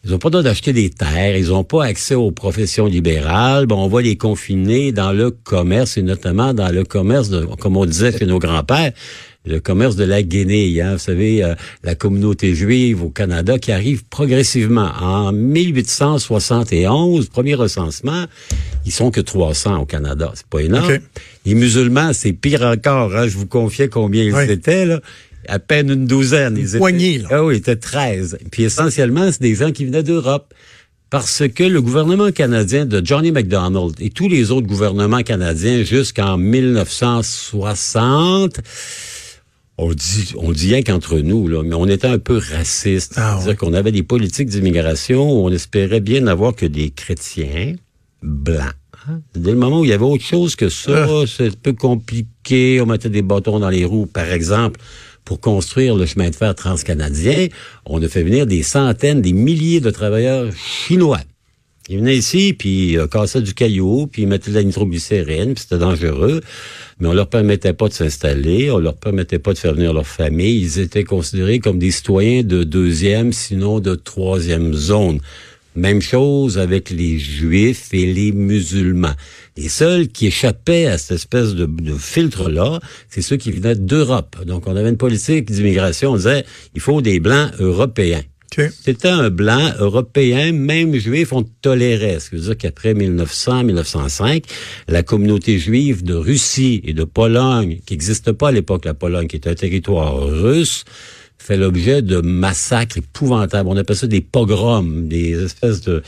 ils 0.05 0.15
ont 0.15 0.19
pas 0.19 0.29
le 0.29 0.33
droit 0.33 0.43
d'acheter 0.43 0.73
des 0.73 0.91
terres, 0.91 1.37
ils 1.37 1.49
n'ont 1.49 1.65
pas 1.65 1.85
accès 1.85 2.15
aux 2.15 2.31
professions 2.31 2.87
libérales, 2.87 3.67
bon, 3.67 3.83
on 3.83 3.89
va 3.89 4.03
les 4.03 4.17
confiner 4.17 4.93
dans 4.93 5.13
le 5.13 5.31
commerce 5.31 5.97
et 5.97 6.03
notamment 6.03 6.53
dans 6.55 6.69
le 6.69 6.85
commerce 6.85 7.31
de, 7.31 7.45
comme 7.45 7.77
on 7.77 7.87
disait 7.87 8.17
chez 8.17 8.27
nos 8.27 8.39
grands-pères, 8.39 8.93
le 9.47 9.61
commerce 9.61 9.97
de 9.97 10.05
la 10.05 10.23
Guinée, 10.23 10.81
hein, 10.83 10.95
vous 10.95 10.99
savez, 10.99 11.43
euh, 11.45 11.55
la 11.85 11.95
communauté 11.95 12.55
juive 12.55 13.03
au 13.03 13.11
Canada 13.11 13.59
qui 13.59 13.73
arrive 13.73 14.05
progressivement. 14.05 14.91
En 15.01 15.33
1871, 15.33 17.29
premier 17.29 17.55
recensement, 17.55 18.25
ils 18.85 18.93
sont 18.93 19.11
que 19.13 19.21
300 19.21 19.79
au 19.79 19.87
Canada, 19.87 20.33
c'est 20.35 20.47
pas 20.47 20.61
énorme. 20.61 20.99
Les 21.45 21.55
musulmans, 21.55 22.13
c'est 22.13 22.33
pire 22.33 22.63
encore. 22.63 23.15
Hein, 23.15 23.29
je 23.29 23.37
vous 23.37 23.47
confiais 23.47 23.89
combien 23.89 24.25
ils 24.25 24.51
étaient 24.51 24.85
là 24.85 25.01
à 25.49 25.59
peine 25.59 25.91
une 25.91 26.07
douzaine. 26.07 26.57
Ils 26.57 26.77
étaient, 26.77 27.25
Ah 27.31 27.45
oui, 27.45 27.55
ils 27.55 27.59
étaient 27.59 27.77
13. 27.77 28.39
Puis 28.51 28.65
essentiellement, 28.65 29.31
c'est 29.31 29.43
des 29.43 29.55
gens 29.55 29.73
qui 29.73 29.85
venaient 29.85 30.03
d'Europe. 30.03 30.55
Parce 31.09 31.47
que 31.47 31.63
le 31.63 31.81
gouvernement 31.81 32.33
canadien 32.33 32.85
de 32.85 33.01
Johnny 33.05 33.31
MacDonald 33.31 33.95
et 34.01 34.11
tous 34.11 34.29
les 34.29 34.51
autres 34.51 34.67
gouvernements 34.67 35.23
canadiens 35.23 35.85
jusqu'en 35.85 36.37
1960, 36.37 38.61
on 39.79 39.93
dit, 39.93 40.33
on 40.37 40.51
dit 40.51 40.75
rien 40.75 40.83
qu'entre 40.83 41.19
nous, 41.19 41.47
là, 41.47 41.63
mais 41.63 41.77
on 41.77 41.87
était 41.87 42.09
un 42.09 42.19
peu 42.19 42.39
raciste. 42.39 43.13
Ah 43.17 43.39
C'est-à-dire 43.39 43.57
qu'on 43.57 43.73
avait 43.73 43.93
des 43.93 44.03
politiques 44.03 44.49
d'immigration 44.49 45.31
où 45.31 45.47
on 45.47 45.53
espérait 45.53 46.01
bien 46.01 46.23
n'avoir 46.23 46.57
que 46.57 46.67
des 46.67 46.91
chrétiens 46.91 47.77
blancs. 48.23 48.75
Hein? 49.09 49.21
Dès 49.37 49.53
le 49.53 49.59
moment 49.59 49.79
où 49.81 49.85
il 49.85 49.91
y 49.91 49.93
avait 49.93 50.05
autre 50.05 50.25
chose 50.25 50.57
que 50.57 50.69
ça, 50.69 51.07
ah. 51.09 51.23
c'est 51.29 51.47
un 51.47 51.51
peu 51.63 51.73
compliqué, 51.73 52.81
on 52.81 52.87
mettait 52.87 53.11
des 53.11 53.23
bâtons 53.23 53.61
dans 53.61 53.71
les 53.71 53.85
roues, 53.85 54.07
par 54.07 54.33
exemple 54.33 54.81
pour 55.27 55.41
construire 55.41 55.97
le 55.97 56.07
chemin 56.07 56.31
de 56.31 56.35
fer 56.35 56.55
transcanadien, 56.55 57.49
on 57.85 58.03
a 58.03 58.09
fait 58.09 58.23
venir 58.23 58.47
des 58.47 58.63
centaines, 58.63 59.21
des 59.21 59.35
milliers 59.35 59.81
de 59.81 59.91
travailleurs 59.91 60.51
chinois. 60.55 61.21
Ils 61.89 61.99
venaient 61.99 62.17
ici, 62.17 62.55
puis 62.57 62.93
ils 62.93 63.07
cassaient 63.09 63.43
du 63.43 63.53
caillou, 63.53 64.07
puis 64.07 64.23
ils 64.23 64.29
mettaient 64.29 64.51
de 64.51 64.57
la 64.57 64.63
nitroglycérine, 64.63 65.55
puis 65.55 65.63
c'était 65.63 65.79
dangereux. 65.79 66.41
Mais 66.99 67.09
on 67.09 67.13
leur 67.13 67.29
permettait 67.29 67.73
pas 67.73 67.89
de 67.89 67.93
s'installer, 67.93 68.71
on 68.71 68.79
leur 68.79 68.97
permettait 68.97 69.39
pas 69.39 69.53
de 69.53 69.59
faire 69.59 69.75
venir 69.75 69.93
leur 69.93 70.07
famille. 70.07 70.61
Ils 70.63 70.79
étaient 70.79 71.05
considérés 71.05 71.59
comme 71.59 71.79
des 71.79 71.91
citoyens 71.91 72.43
de 72.43 72.63
deuxième, 72.65 73.33
sinon 73.33 73.81
de 73.81 73.95
troisième 73.95 74.75
zone. 74.75 75.21
Même 75.77 76.01
chose 76.01 76.59
avec 76.59 76.91
les 76.91 77.19
juifs 77.19 77.93
et 77.93 78.13
les 78.13 78.33
musulmans. 78.33 79.15
Les 79.57 79.69
seuls 79.69 80.09
qui 80.09 80.27
échappaient 80.27 80.87
à 80.87 80.97
cette 80.97 81.17
espèce 81.17 81.55
de, 81.55 81.69
filtre-là, 81.99 82.81
c'est 83.09 83.23
ceux 83.23 83.37
qui 83.37 83.51
venaient 83.51 83.77
d'Europe. 83.77 84.37
Donc, 84.47 84.67
on 84.67 84.75
avait 84.75 84.89
une 84.89 84.97
politique 84.97 85.51
d'immigration, 85.51 86.13
on 86.13 86.17
disait, 86.17 86.45
il 86.75 86.81
faut 86.81 87.01
des 87.03 87.21
blancs 87.21 87.51
européens. 87.59 88.23
C'était 88.83 89.09
un 89.09 89.29
blanc 89.29 89.73
européen, 89.79 90.53
même 90.53 90.95
juif, 90.95 91.33
on 91.33 91.43
tolérait. 91.43 92.21
Ce 92.21 92.31
qui 92.31 92.37
veut 92.37 92.43
dire 92.43 92.57
qu'après 92.57 92.95
1900-1905, 92.95 94.45
la 94.89 95.03
communauté 95.03 95.59
juive 95.59 96.03
de 96.03 96.15
Russie 96.15 96.81
et 96.85 96.95
de 96.95 97.05
Pologne, 97.05 97.81
qui 97.85 97.93
n'existe 97.93 98.33
pas 98.33 98.49
à 98.49 98.53
l'époque, 98.53 98.87
la 98.87 98.95
Pologne, 98.95 99.27
qui 99.27 99.37
est 99.37 99.47
un 99.47 99.55
territoire 99.55 100.19
russe, 100.27 100.85
fait 101.39 101.57
l'objet 101.57 102.03
de 102.03 102.21
massacres 102.21 102.99
épouvantables. 102.99 103.69
On 103.69 103.77
appelle 103.77 103.97
ça 103.97 104.07
des 104.07 104.21
pogroms, 104.21 105.07
des 105.07 105.45
espèces 105.45 105.81
de 105.83 106.03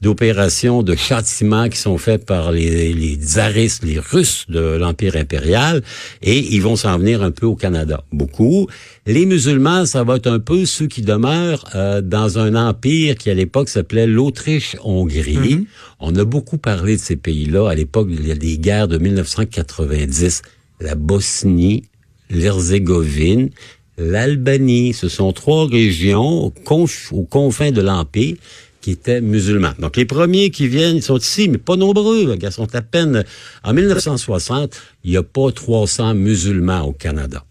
d'opérations 0.00 0.82
de 0.82 0.94
châtiments 0.94 1.68
qui 1.68 1.78
sont 1.78 1.98
faits 1.98 2.26
par 2.26 2.52
les, 2.52 2.92
les 2.92 3.14
tsaristes, 3.14 3.84
les 3.84 3.98
Russes 3.98 4.46
de 4.48 4.60
l'Empire 4.60 5.16
impérial, 5.16 5.82
et 6.22 6.38
ils 6.38 6.60
vont 6.60 6.76
s'en 6.76 6.98
venir 6.98 7.22
un 7.22 7.30
peu 7.30 7.46
au 7.46 7.56
Canada. 7.56 8.04
Beaucoup. 8.12 8.68
Les 9.06 9.26
musulmans, 9.26 9.86
ça 9.86 10.04
va 10.04 10.16
être 10.16 10.26
un 10.26 10.40
peu 10.40 10.66
ceux 10.66 10.86
qui 10.86 11.02
demeurent 11.02 11.64
euh, 11.74 12.00
dans 12.00 12.38
un 12.38 12.54
empire 12.54 13.16
qui 13.16 13.30
à 13.30 13.34
l'époque 13.34 13.68
s'appelait 13.68 14.06
l'Autriche-Hongrie. 14.06 15.36
Mm-hmm. 15.36 15.64
On 16.00 16.14
a 16.16 16.24
beaucoup 16.24 16.58
parlé 16.58 16.96
de 16.96 17.00
ces 17.00 17.16
pays-là 17.16 17.68
à 17.68 17.74
l'époque 17.74 18.10
des 18.10 18.58
guerres 18.58 18.88
de 18.88 18.98
1990. 18.98 20.42
La 20.80 20.94
Bosnie, 20.94 21.84
l'Herzégovine, 22.30 23.50
l'Albanie. 23.98 24.92
Ce 24.92 25.08
sont 25.08 25.32
trois 25.32 25.66
régions 25.66 26.46
aux, 26.46 27.24
confins 27.24 27.70
de 27.70 27.80
l'Empire 27.80 28.36
qui 28.80 28.92
étaient 28.92 29.20
musulmans. 29.20 29.72
Donc, 29.78 29.96
les 29.96 30.04
premiers 30.04 30.50
qui 30.50 30.66
viennent, 30.66 30.96
ils 30.96 31.02
sont 31.02 31.18
ici, 31.18 31.48
mais 31.48 31.58
pas 31.58 31.76
nombreux. 31.76 32.36
Ils 32.40 32.52
sont 32.52 32.74
à 32.74 32.82
peine... 32.82 33.24
En 33.62 33.72
1960, 33.72 34.74
il 35.04 35.12
n'y 35.12 35.16
a 35.16 35.22
pas 35.22 35.52
300 35.52 36.14
musulmans 36.14 36.82
au 36.82 36.92
Canada. 36.92 37.44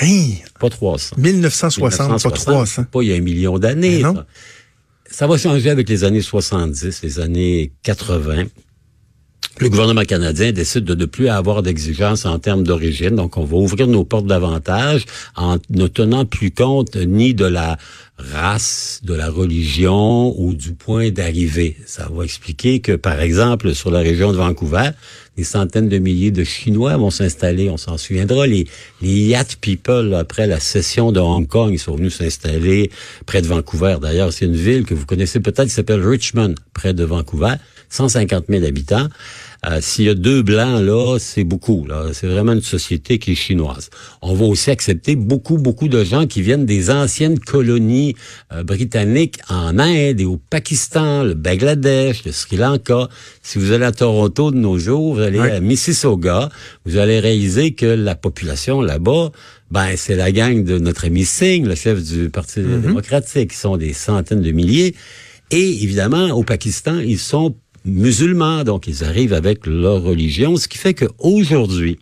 Hein? 0.00 0.32
Pas 0.60 0.68
300. 0.68 1.16
1960, 1.18 2.22
pas 2.22 2.30
300. 2.30 2.84
Pas 2.84 3.02
il 3.02 3.08
y 3.08 3.12
a 3.12 3.16
un 3.16 3.20
million 3.20 3.58
d'années. 3.58 4.02
Ça. 4.02 4.26
ça 5.10 5.26
va 5.26 5.38
changer 5.38 5.70
avec 5.70 5.88
les 5.88 6.04
années 6.04 6.20
70, 6.20 7.02
les 7.02 7.18
années 7.18 7.72
80. 7.82 8.44
Le 9.60 9.68
gouvernement 9.68 10.02
canadien 10.02 10.52
décide 10.52 10.84
de 10.84 10.94
ne 10.94 11.04
plus 11.04 11.28
avoir 11.28 11.62
d'exigences 11.62 12.26
en 12.26 12.38
termes 12.38 12.62
d'origine. 12.62 13.16
Donc, 13.16 13.36
on 13.36 13.44
va 13.44 13.56
ouvrir 13.56 13.88
nos 13.88 14.04
portes 14.04 14.26
davantage 14.26 15.04
en 15.36 15.56
ne 15.70 15.86
tenant 15.86 16.24
plus 16.24 16.50
compte 16.50 16.96
ni 16.96 17.34
de 17.34 17.44
la 17.44 17.76
race, 18.18 19.00
de 19.04 19.14
la 19.14 19.30
religion 19.30 20.34
ou 20.40 20.54
du 20.54 20.72
point 20.72 21.10
d'arrivée. 21.10 21.76
Ça 21.86 22.08
va 22.12 22.24
expliquer 22.24 22.80
que, 22.80 22.92
par 22.92 23.20
exemple, 23.20 23.74
sur 23.74 23.90
la 23.90 24.00
région 24.00 24.32
de 24.32 24.36
Vancouver, 24.36 24.90
des 25.36 25.44
centaines 25.44 25.88
de 25.88 25.98
milliers 25.98 26.32
de 26.32 26.44
Chinois 26.44 26.96
vont 26.96 27.10
s'installer. 27.10 27.70
On 27.70 27.76
s'en 27.76 27.96
souviendra. 27.96 28.46
Les, 28.46 28.66
les 29.02 29.28
Yat 29.28 29.56
People, 29.60 30.14
après 30.14 30.46
la 30.46 30.60
cession 30.60 31.12
de 31.12 31.20
Hong 31.20 31.46
Kong, 31.46 31.70
ils 31.72 31.78
sont 31.78 31.96
venus 31.96 32.16
s'installer 32.16 32.90
près 33.26 33.42
de 33.42 33.46
Vancouver. 33.46 33.96
D'ailleurs, 34.00 34.32
c'est 34.32 34.46
une 34.46 34.56
ville 34.56 34.84
que 34.84 34.94
vous 34.94 35.06
connaissez 35.06 35.40
peut-être, 35.40 35.68
qui 35.68 35.74
s'appelle 35.74 36.04
Richmond, 36.04 36.54
près 36.74 36.94
de 36.94 37.04
Vancouver. 37.04 37.54
150 37.90 38.44
000 38.48 38.64
habitants. 38.64 39.08
Euh, 39.66 39.80
S'il 39.80 40.04
y 40.04 40.08
a 40.08 40.14
deux 40.14 40.42
blancs, 40.42 40.80
là, 40.80 41.18
c'est 41.18 41.42
beaucoup. 41.42 41.84
Là. 41.86 42.10
C'est 42.12 42.28
vraiment 42.28 42.52
une 42.52 42.62
société 42.62 43.18
qui 43.18 43.32
est 43.32 43.34
chinoise. 43.34 43.90
On 44.22 44.34
va 44.34 44.44
aussi 44.44 44.70
accepter 44.70 45.16
beaucoup, 45.16 45.58
beaucoup 45.58 45.88
de 45.88 46.04
gens 46.04 46.26
qui 46.26 46.42
viennent 46.42 46.64
des 46.64 46.90
anciennes 46.90 47.40
colonies 47.40 48.14
euh, 48.52 48.62
britanniques 48.62 49.40
en 49.48 49.78
Inde 49.78 50.20
et 50.20 50.24
au 50.24 50.36
Pakistan, 50.36 51.24
le 51.24 51.34
Bangladesh, 51.34 52.24
le 52.24 52.30
Sri 52.30 52.56
Lanka. 52.56 53.08
Si 53.42 53.58
vous 53.58 53.72
allez 53.72 53.84
à 53.84 53.92
Toronto 53.92 54.52
de 54.52 54.56
nos 54.56 54.78
jours, 54.78 55.14
vous 55.14 55.20
allez 55.20 55.40
à 55.40 55.58
Mississauga, 55.58 56.50
vous 56.84 56.96
allez 56.96 57.18
réaliser 57.18 57.72
que 57.72 57.86
la 57.86 58.14
population 58.14 58.80
là-bas, 58.80 59.32
ben 59.72 59.96
c'est 59.96 60.16
la 60.16 60.30
gang 60.30 60.62
de 60.62 60.78
notre 60.78 61.06
ami 61.06 61.24
Singh, 61.24 61.66
le 61.66 61.74
chef 61.74 62.02
du 62.02 62.30
Parti 62.30 62.60
mm-hmm. 62.60 62.80
démocratique, 62.80 63.50
qui 63.50 63.56
sont 63.56 63.76
des 63.76 63.92
centaines 63.92 64.40
de 64.40 64.52
milliers. 64.52 64.94
Et 65.50 65.82
évidemment, 65.82 66.28
au 66.30 66.44
Pakistan, 66.44 66.98
ils 66.98 67.18
sont 67.18 67.54
musulmans, 67.88 68.64
donc 68.64 68.86
ils 68.86 69.04
arrivent 69.04 69.32
avec 69.32 69.66
leur 69.66 70.02
religion, 70.02 70.56
ce 70.56 70.68
qui 70.68 70.78
fait 70.78 70.94
qu'aujourd'hui, 70.94 71.98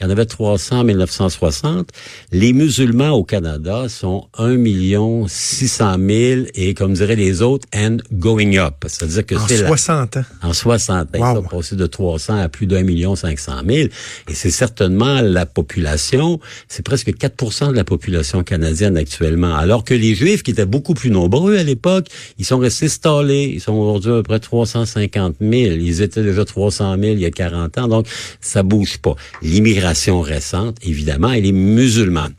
il 0.00 0.04
y 0.04 0.06
en 0.06 0.10
avait 0.10 0.26
300 0.26 0.80
en 0.80 0.84
1960. 0.84 1.90
Les 2.32 2.52
musulmans 2.52 3.10
au 3.10 3.24
Canada 3.24 3.88
sont 3.88 4.26
1 4.36 4.56
million 4.56 5.26
600 5.28 5.96
000 5.98 6.42
et, 6.54 6.74
comme 6.74 6.94
diraient 6.94 7.16
les 7.16 7.42
autres, 7.42 7.66
and 7.74 7.98
going 8.12 8.56
up. 8.56 8.84
C'est-à-dire 8.86 9.26
que 9.26 9.36
c'est... 9.46 9.64
En 9.64 9.68
60 9.68 10.16
ans. 10.16 10.24
En 10.42 10.52
60 10.52 11.16
ans. 11.16 11.34
Wow. 11.34 11.42
Ça 11.42 11.48
passé 11.48 11.76
de 11.76 11.86
300 11.86 12.38
à 12.38 12.48
plus 12.48 12.66
d'un 12.66 12.82
million 12.82 13.14
500 13.14 13.52
000. 13.66 13.88
Et 14.28 14.34
c'est 14.34 14.50
certainement 14.50 15.20
la 15.20 15.46
population, 15.46 16.40
c'est 16.68 16.84
presque 16.84 17.10
4% 17.10 17.68
de 17.68 17.76
la 17.76 17.84
population 17.84 18.42
canadienne 18.42 18.96
actuellement. 18.96 19.54
Alors 19.54 19.84
que 19.84 19.94
les 19.94 20.14
Juifs, 20.14 20.42
qui 20.42 20.50
étaient 20.50 20.66
beaucoup 20.66 20.94
plus 20.94 21.10
nombreux 21.10 21.56
à 21.56 21.62
l'époque, 21.62 22.08
ils 22.38 22.44
sont 22.44 22.58
restés 22.58 22.88
stallés. 22.88 23.52
Ils 23.54 23.60
sont 23.60 23.74
aujourd'hui 23.74 24.12
à 24.12 24.16
peu 24.16 24.22
près 24.24 24.40
350 24.40 25.36
000. 25.40 25.52
Ils 25.52 26.02
étaient 26.02 26.22
déjà 26.22 26.44
300 26.44 26.96
000 26.98 27.12
il 27.12 27.20
y 27.20 27.26
a 27.26 27.30
40 27.30 27.78
ans. 27.78 27.88
Donc, 27.88 28.06
ça 28.40 28.62
bouge 28.62 28.98
pas. 28.98 29.14
L'immigration 29.42 29.83
récente, 30.20 30.76
évidemment, 30.82 31.32
elle 31.32 31.46
est 31.46 31.52
musulmane. 31.52 32.34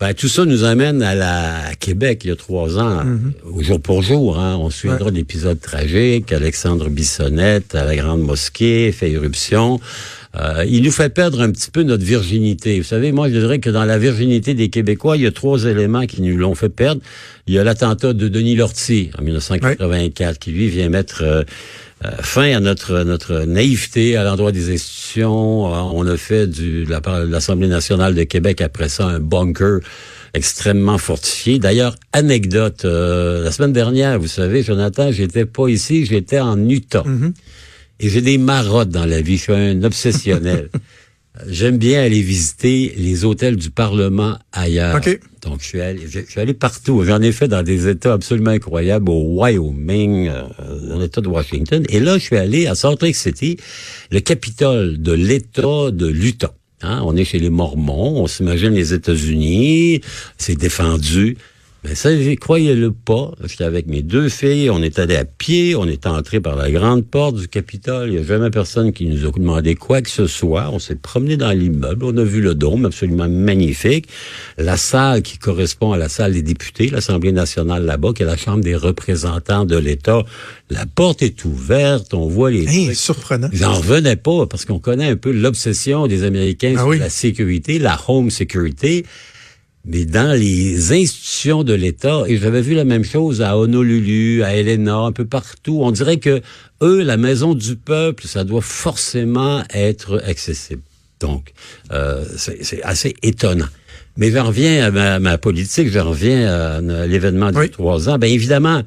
Ben, 0.00 0.14
tout 0.14 0.28
ça 0.28 0.46
nous 0.46 0.64
amène 0.64 1.02
à 1.02 1.14
la 1.14 1.74
Québec 1.78 2.22
il 2.24 2.28
y 2.28 2.30
a 2.30 2.36
trois 2.36 2.78
ans, 2.78 3.04
mm-hmm. 3.04 3.62
jour 3.62 3.80
pour 3.80 4.00
jour. 4.00 4.38
Hein. 4.38 4.56
On 4.58 4.70
suivra 4.70 5.04
ouais. 5.04 5.10
l'épisode 5.10 5.60
tragique, 5.60 6.32
Alexandre 6.32 6.88
Bissonnette 6.88 7.74
à 7.74 7.84
la 7.84 7.94
Grande 7.96 8.22
Mosquée 8.22 8.92
fait 8.92 9.10
éruption. 9.10 9.78
Euh, 10.36 10.64
il 10.68 10.82
nous 10.82 10.92
fait 10.92 11.12
perdre 11.12 11.40
un 11.40 11.50
petit 11.50 11.70
peu 11.70 11.82
notre 11.82 12.04
virginité. 12.04 12.78
Vous 12.78 12.84
savez, 12.84 13.10
moi, 13.10 13.28
je 13.28 13.38
dirais 13.38 13.58
que 13.58 13.70
dans 13.70 13.84
la 13.84 13.98
virginité 13.98 14.54
des 14.54 14.68
Québécois, 14.68 15.16
il 15.16 15.24
y 15.24 15.26
a 15.26 15.32
trois 15.32 15.64
éléments 15.64 16.06
qui 16.06 16.22
nous 16.22 16.36
l'ont 16.36 16.54
fait 16.54 16.68
perdre. 16.68 17.00
Il 17.50 17.54
y 17.54 17.58
a 17.58 17.64
l'attentat 17.64 18.12
de 18.12 18.28
Denis 18.28 18.54
Lortie 18.54 19.10
en 19.18 19.22
1984, 19.22 20.38
qui 20.38 20.52
lui 20.52 20.68
vient 20.68 20.88
mettre 20.88 21.24
euh, 21.24 21.42
euh, 22.04 22.10
fin 22.20 22.56
à 22.56 22.60
notre 22.60 23.02
notre 23.02 23.40
naïveté 23.40 24.16
à 24.16 24.22
l'endroit 24.22 24.52
des 24.52 24.72
institutions. 24.72 25.66
Euh, 25.66 25.78
on 25.92 26.06
a 26.06 26.16
fait 26.16 26.46
du, 26.46 26.84
de 26.84 27.26
l'Assemblée 27.28 27.66
nationale 27.66 28.14
de 28.14 28.22
Québec 28.22 28.60
après 28.60 28.88
ça 28.88 29.06
un 29.06 29.18
bunker 29.18 29.80
extrêmement 30.32 30.96
fortifié. 30.96 31.58
D'ailleurs, 31.58 31.96
anecdote, 32.12 32.84
la 32.84 33.50
semaine 33.50 33.72
dernière, 33.72 34.20
vous 34.20 34.28
savez, 34.28 34.62
Jonathan, 34.62 35.10
j'étais 35.10 35.44
pas 35.44 35.66
ici, 35.66 36.06
j'étais 36.06 36.38
en 36.38 36.68
Utah. 36.68 37.02
Mm-hmm. 37.02 37.32
Et 38.00 38.08
j'ai 38.08 38.22
des 38.22 38.38
marottes 38.38 38.88
dans 38.88 39.04
la 39.04 39.20
vie, 39.20 39.36
je 39.36 39.42
suis 39.42 39.52
un 39.52 39.82
obsessionnel. 39.82 40.70
J'aime 41.46 41.78
bien 41.78 42.02
aller 42.02 42.22
visiter 42.22 42.92
les 42.96 43.24
hôtels 43.24 43.56
du 43.56 43.70
Parlement 43.70 44.38
ailleurs. 44.52 45.00
Donc, 45.42 45.60
je 45.60 45.66
suis, 45.66 45.80
allé, 45.80 46.06
je, 46.08 46.20
suis 46.20 46.40
allé 46.40 46.54
partout. 46.54 47.02
J'en 47.04 47.22
ai 47.22 47.32
fait 47.32 47.48
dans 47.48 47.62
des 47.62 47.88
États 47.88 48.14
absolument 48.14 48.50
incroyables, 48.50 49.08
au 49.08 49.40
Wyoming, 49.40 50.28
euh, 50.28 50.42
dans 50.88 50.98
l'État 50.98 51.20
de 51.20 51.28
Washington. 51.28 51.84
Et 51.88 52.00
là, 52.00 52.18
je 52.18 52.24
suis 52.24 52.36
allé 52.36 52.66
à 52.66 52.74
Salt 52.74 53.02
Lake 53.02 53.16
City, 53.16 53.56
le 54.10 54.20
capitole 54.20 55.00
de 55.00 55.12
l'État 55.12 55.90
de 55.90 56.06
l'Utah. 56.06 56.54
Hein, 56.82 57.02
on 57.04 57.14
est 57.16 57.24
chez 57.24 57.38
les 57.38 57.50
Mormons, 57.50 58.22
on 58.22 58.26
s'imagine 58.26 58.70
les 58.70 58.94
États-Unis, 58.94 60.00
c'est 60.38 60.56
défendu. 60.56 61.36
Mais 61.82 61.94
ça, 61.94 62.10
croyez-le 62.38 62.92
pas. 62.92 63.32
J'étais 63.42 63.64
avec 63.64 63.86
mes 63.86 64.02
deux 64.02 64.28
filles, 64.28 64.68
on 64.68 64.82
est 64.82 64.98
allé 64.98 65.16
à 65.16 65.24
pied, 65.24 65.74
on 65.74 65.86
est 65.86 66.06
entré 66.06 66.38
par 66.38 66.54
la 66.54 66.70
grande 66.70 67.06
porte 67.06 67.36
du 67.36 67.48
Capitole. 67.48 68.08
Il 68.08 68.16
n'y 68.16 68.18
a 68.18 68.22
jamais 68.22 68.50
personne 68.50 68.92
qui 68.92 69.06
nous 69.06 69.26
a 69.26 69.30
demandé 69.30 69.76
quoi 69.76 70.02
que 70.02 70.10
ce 70.10 70.26
soit. 70.26 70.68
On 70.70 70.78
s'est 70.78 70.96
promené 70.96 71.38
dans 71.38 71.52
l'immeuble, 71.52 72.04
on 72.04 72.16
a 72.18 72.22
vu 72.22 72.42
le 72.42 72.54
dôme 72.54 72.84
absolument 72.84 73.30
magnifique. 73.30 74.08
La 74.58 74.76
salle 74.76 75.22
qui 75.22 75.38
correspond 75.38 75.92
à 75.92 75.96
la 75.96 76.10
salle 76.10 76.34
des 76.34 76.42
députés, 76.42 76.88
l'Assemblée 76.88 77.32
nationale 77.32 77.86
là-bas, 77.86 78.12
qui 78.14 78.24
est 78.24 78.26
la 78.26 78.36
Chambre 78.36 78.62
des 78.62 78.76
représentants 78.76 79.64
de 79.64 79.78
l'État. 79.78 80.22
La 80.68 80.84
porte 80.84 81.22
est 81.22 81.46
ouverte, 81.46 82.12
on 82.12 82.26
voit 82.26 82.50
les... 82.50 82.68
Hey, 82.68 82.94
surprenant. 82.94 83.48
J'en 83.52 83.72
revenais 83.72 84.16
pas, 84.16 84.46
parce 84.46 84.66
qu'on 84.66 84.78
connaît 84.78 85.08
un 85.08 85.16
peu 85.16 85.32
l'obsession 85.32 86.06
des 86.06 86.24
Américains 86.24 86.74
ah 86.76 86.82
sur 86.82 86.92
la 86.92 87.08
sécurité, 87.08 87.78
la 87.78 87.98
home 88.06 88.30
security 88.30 89.04
mais 89.84 90.04
dans 90.04 90.38
les 90.38 90.92
institutions 90.92 91.64
de 91.64 91.72
l'État, 91.72 92.24
et 92.26 92.36
j'avais 92.36 92.60
vu 92.60 92.74
la 92.74 92.84
même 92.84 93.04
chose 93.04 93.40
à 93.42 93.56
Honolulu, 93.56 94.42
à 94.42 94.54
Helena, 94.54 94.96
un 94.96 95.12
peu 95.12 95.24
partout, 95.24 95.80
on 95.82 95.90
dirait 95.90 96.18
que 96.18 96.42
eux, 96.82 97.02
la 97.02 97.16
maison 97.16 97.54
du 97.54 97.76
peuple, 97.76 98.26
ça 98.26 98.44
doit 98.44 98.62
forcément 98.62 99.62
être 99.72 100.22
accessible. 100.26 100.82
Donc, 101.20 101.52
euh, 101.92 102.24
c'est 102.36 102.82
assez 102.82 103.14
étonnant. 103.22 103.68
Mais 104.16 104.30
je 104.30 104.38
reviens 104.38 104.92
à 104.94 105.18
ma, 105.18 105.38
politique, 105.38 105.88
je 105.90 105.98
reviens 105.98 106.46
à, 106.46 107.06
l'événement 107.06 107.50
du 107.50 107.70
trois 107.70 108.08
ans. 108.08 108.18
Bien 108.18 108.30
évidemment, 108.30 108.82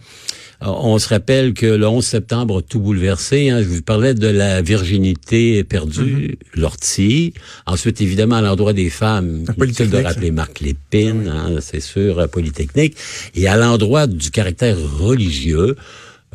on 0.66 0.98
se 0.98 1.10
rappelle 1.10 1.54
que 1.54 1.66
le 1.66 1.88
11 1.88 2.04
septembre 2.04 2.60
a 2.60 2.62
tout 2.62 2.80
bouleversé. 2.80 3.50
Hein. 3.50 3.62
Je 3.62 3.68
vous 3.68 3.82
parlais 3.82 4.14
de 4.14 4.28
la 4.28 4.62
virginité 4.62 5.64
perdue, 5.64 6.38
mm-hmm. 6.56 6.60
l'ortie. 6.60 7.34
Ensuite, 7.66 8.02
évidemment, 8.02 8.38
à 8.38 8.42
l'endroit 8.42 8.74
des 8.74 8.90
femmes, 8.90 9.46
inutile 9.58 9.90
de 9.90 9.98
rappeler 9.98 10.32
Marc 10.32 10.60
Lépine, 10.62 11.28
hein, 11.28 11.58
c'est 11.62 11.82
sûr, 11.82 12.28
Polytechnique. 12.30 12.96
Et 13.36 13.48
à 13.48 13.58
l'endroit 13.58 14.08
du 14.08 14.32
caractère 14.32 14.78
religieux, 15.00 15.76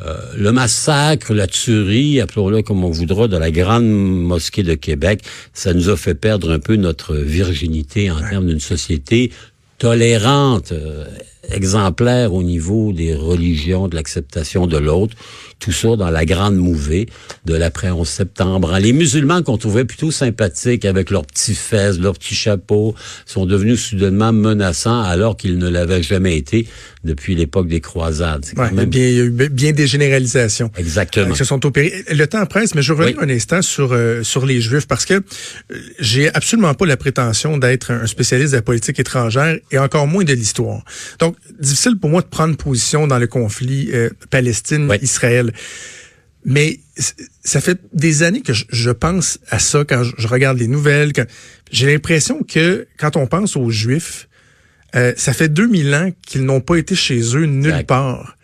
euh, 0.06 0.16
le 0.36 0.52
massacre, 0.52 1.34
la 1.34 1.46
tuerie, 1.46 2.20
appelons-le 2.20 2.62
comme 2.62 2.84
on 2.84 2.90
voudra, 2.90 3.26
de 3.26 3.36
la 3.36 3.50
grande 3.50 3.88
mosquée 3.88 4.62
de 4.62 4.74
Québec, 4.74 5.22
ça 5.52 5.74
nous 5.74 5.88
a 5.88 5.96
fait 5.96 6.14
perdre 6.14 6.52
un 6.52 6.60
peu 6.60 6.76
notre 6.76 7.16
virginité 7.16 8.10
en 8.10 8.20
termes 8.20 8.46
d'une 8.46 8.60
société 8.60 9.32
tolérante, 9.78 10.72
euh, 10.72 11.04
exemplaire 11.50 12.34
au 12.34 12.42
niveau 12.42 12.92
des 12.92 13.14
religions, 13.14 13.88
de 13.88 13.96
l'acceptation 13.96 14.66
de 14.66 14.76
l'autre, 14.76 15.14
tout 15.58 15.72
ça 15.72 15.96
dans 15.96 16.10
la 16.10 16.24
grande 16.24 16.56
mouvée 16.56 17.06
de 17.44 17.54
l'après 17.54 17.90
11 17.90 18.06
septembre. 18.06 18.78
Les 18.78 18.92
musulmans 18.92 19.42
qu'on 19.42 19.56
trouvait 19.56 19.84
plutôt 19.84 20.10
sympathiques 20.10 20.84
avec 20.84 21.10
leurs 21.10 21.24
petits 21.24 21.54
fesses, 21.54 21.98
leurs 21.98 22.14
petits 22.14 22.34
chapeaux, 22.34 22.94
sont 23.26 23.46
devenus 23.46 23.80
soudainement 23.80 24.32
menaçants 24.32 25.00
alors 25.00 25.36
qu'ils 25.36 25.58
ne 25.58 25.68
l'avaient 25.68 26.02
jamais 26.02 26.36
été 26.36 26.66
depuis 27.04 27.34
l'époque 27.34 27.68
des 27.68 27.80
croisades. 27.80 28.44
Ouais, 28.56 28.70
même... 28.70 28.88
bien, 28.88 29.06
il 29.06 29.14
y 29.14 29.20
a 29.20 29.24
eu 29.24 29.30
bien 29.30 29.72
des 29.72 29.86
généralisations. 29.86 30.70
Exactement. 30.76 31.28
Euh, 31.28 31.32
qui 31.32 31.38
se 31.38 31.44
sont 31.44 31.64
opérées. 31.64 32.04
Le 32.10 32.26
temps 32.26 32.44
presse, 32.46 32.74
mais 32.74 32.82
je 32.82 32.92
reviens 32.92 33.14
oui. 33.18 33.24
un 33.24 33.34
instant 33.34 33.62
sur 33.62 33.92
euh, 33.92 34.22
sur 34.22 34.46
les 34.46 34.60
Juifs 34.60 34.86
parce 34.86 35.06
que 35.06 35.22
j'ai 35.98 36.32
absolument 36.34 36.74
pas 36.74 36.86
la 36.86 36.96
prétention 36.96 37.56
d'être 37.56 37.90
un 37.90 38.06
spécialiste 38.06 38.52
de 38.52 38.58
la 38.58 38.62
politique 38.62 38.98
étrangère 38.98 39.56
et 39.70 39.78
encore 39.78 40.06
moins 40.06 40.24
de 40.24 40.32
l'histoire. 40.32 40.84
Donc, 41.18 41.36
difficile 41.58 41.98
pour 41.98 42.10
moi 42.10 42.22
de 42.22 42.26
prendre 42.26 42.56
position 42.56 43.06
dans 43.06 43.18
le 43.18 43.26
conflit 43.26 43.90
euh, 43.92 44.10
Palestine-Israël. 44.30 45.52
Mais 46.44 46.80
ça 47.44 47.60
fait 47.60 47.80
des 47.92 48.22
années 48.22 48.40
que 48.40 48.52
je, 48.52 48.64
je 48.70 48.90
pense 48.90 49.38
à 49.50 49.58
ça 49.58 49.84
quand 49.84 50.02
je, 50.02 50.12
je 50.16 50.28
regarde 50.28 50.58
les 50.58 50.68
nouvelles. 50.68 51.12
J'ai 51.70 51.86
l'impression 51.86 52.42
que 52.42 52.86
quand 52.96 53.16
on 53.16 53.26
pense 53.26 53.56
aux 53.56 53.70
Juifs, 53.70 54.28
euh, 54.96 55.12
ça 55.16 55.32
fait 55.32 55.48
2000 55.48 55.94
ans 55.94 56.10
qu'ils 56.26 56.44
n'ont 56.44 56.60
pas 56.60 56.76
été 56.76 56.94
chez 56.94 57.20
eux 57.36 57.44
nulle 57.44 57.66
exact. 57.66 57.88
part. 57.88 58.36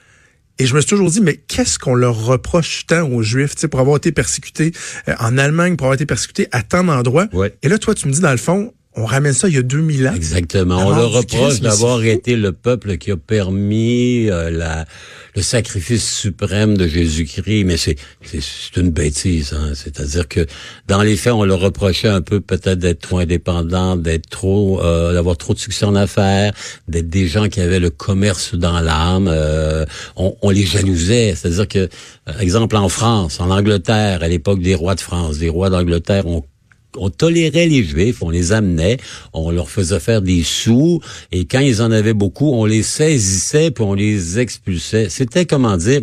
Et 0.59 0.67
je 0.67 0.75
me 0.75 0.81
suis 0.81 0.91
toujours 0.91 1.11
dit, 1.11 1.21
mais 1.21 1.37
qu'est-ce 1.37 1.79
qu'on 1.79 1.95
leur 1.95 2.27
reproche 2.27 2.87
tant 2.87 3.09
aux 3.09 3.23
Juifs, 3.23 3.67
pour 3.67 3.81
avoir 3.81 3.97
été 3.97 4.13
persécutés 4.13 4.73
euh, 5.09 5.15
en 5.19 5.37
Allemagne, 5.37 5.77
pour 5.77 5.87
avoir 5.87 5.95
été 5.95 6.07
persécutés 6.07 6.47
à 6.53 6.63
tant 6.63 6.85
d'endroits? 6.85 7.27
Ouais. 7.33 7.55
Et 7.63 7.69
là, 7.69 7.79
toi, 7.79 7.95
tu 7.95 8.07
me 8.07 8.13
dis, 8.13 8.21
dans 8.21 8.31
le 8.31 8.37
fond, 8.37 8.73
on 8.97 9.07
ramène 9.07 9.33
ça 9.33 9.49
il 9.49 9.55
y 9.55 9.59
a 9.59 9.63
2000 9.63 10.09
ans. 10.09 10.15
Exactement. 10.15 10.87
on 10.87 10.95
le 10.95 11.05
reproche 11.05 11.61
d'avoir 11.61 12.05
été 12.05 12.37
le 12.37 12.53
peuple 12.53 12.97
qui 12.97 13.11
a 13.11 13.17
permis 13.17 14.31
euh, 14.31 14.51
la, 14.51 14.85
le 15.35 15.43
sacrifice 15.43 16.19
suprême 16.19 16.77
de 16.77 16.87
Jésus-Christ, 16.87 17.65
mais 17.65 17.77
c'est 17.77 17.97
c'est 18.23 18.77
une 18.77 18.91
bêtise. 18.91 19.53
Hein? 19.53 19.73
C'est-à-dire 19.75 20.29
que 20.29 20.47
dans 20.87 21.03
les 21.03 21.17
faits, 21.17 21.33
on 21.33 21.45
le 21.45 21.55
reprochait 21.55 22.09
un 22.09 22.21
peu 22.21 22.41
peut-être 22.41 22.79
d'être 22.79 23.01
trop 23.01 23.19
indépendant, 23.19 23.97
d'être 23.97 24.29
trop, 24.31 24.81
euh, 24.83 25.13
d'avoir 25.13 25.37
trop 25.37 25.55
de 25.55 25.59
succès 25.59 25.87
en 25.87 25.97
affaires, 25.97 26.53
d'être 26.87 27.09
des 27.09 27.27
gens 27.27 27.49
qui 27.49 27.61
avaient 27.61 27.81
le 27.81 27.91
commerce 27.91 28.55
dans 28.55 28.81
l'âme. 28.81 29.29
Euh, 29.29 29.85
on, 30.17 30.37
on, 30.43 30.51
les 30.51 30.65
jalousait. 30.65 31.35
C'est-à-dire 31.35 31.67
que, 31.67 31.89
exemple 32.41 32.77
en 32.77 32.89
France, 32.89 33.41
en 33.41 33.51
Angleterre, 33.51 34.23
à 34.23 34.29
l'époque 34.29 34.61
des 34.61 34.75
rois 34.75 34.95
de 34.95 35.01
France, 35.01 35.39
des 35.39 35.49
rois 35.49 35.71
d'Angleterre 35.71 36.27
ont 36.27 36.45
on 36.97 37.11
tolérait 37.11 37.67
les 37.67 37.85
Juifs, 37.85 38.23
on 38.23 38.31
les 38.31 38.53
amenait, 38.53 38.99
on 39.33 39.51
leur 39.51 39.71
faisait 39.71 40.01
faire 40.01 40.23
des 40.23 40.43
sous, 40.43 41.01
et 41.33 41.45
quand 41.45 41.61
ils 41.61 41.83
en 41.83 41.91
avaient 41.91 42.15
beaucoup, 42.15 42.53
on 42.53 42.65
les 42.65 42.83
saisissait 42.83 43.71
puis 43.71 43.85
on 43.85 43.95
les 43.95 44.39
expulsait. 44.39 45.09
C'était, 45.09 45.47
comment 45.47 45.77
dire, 45.77 46.03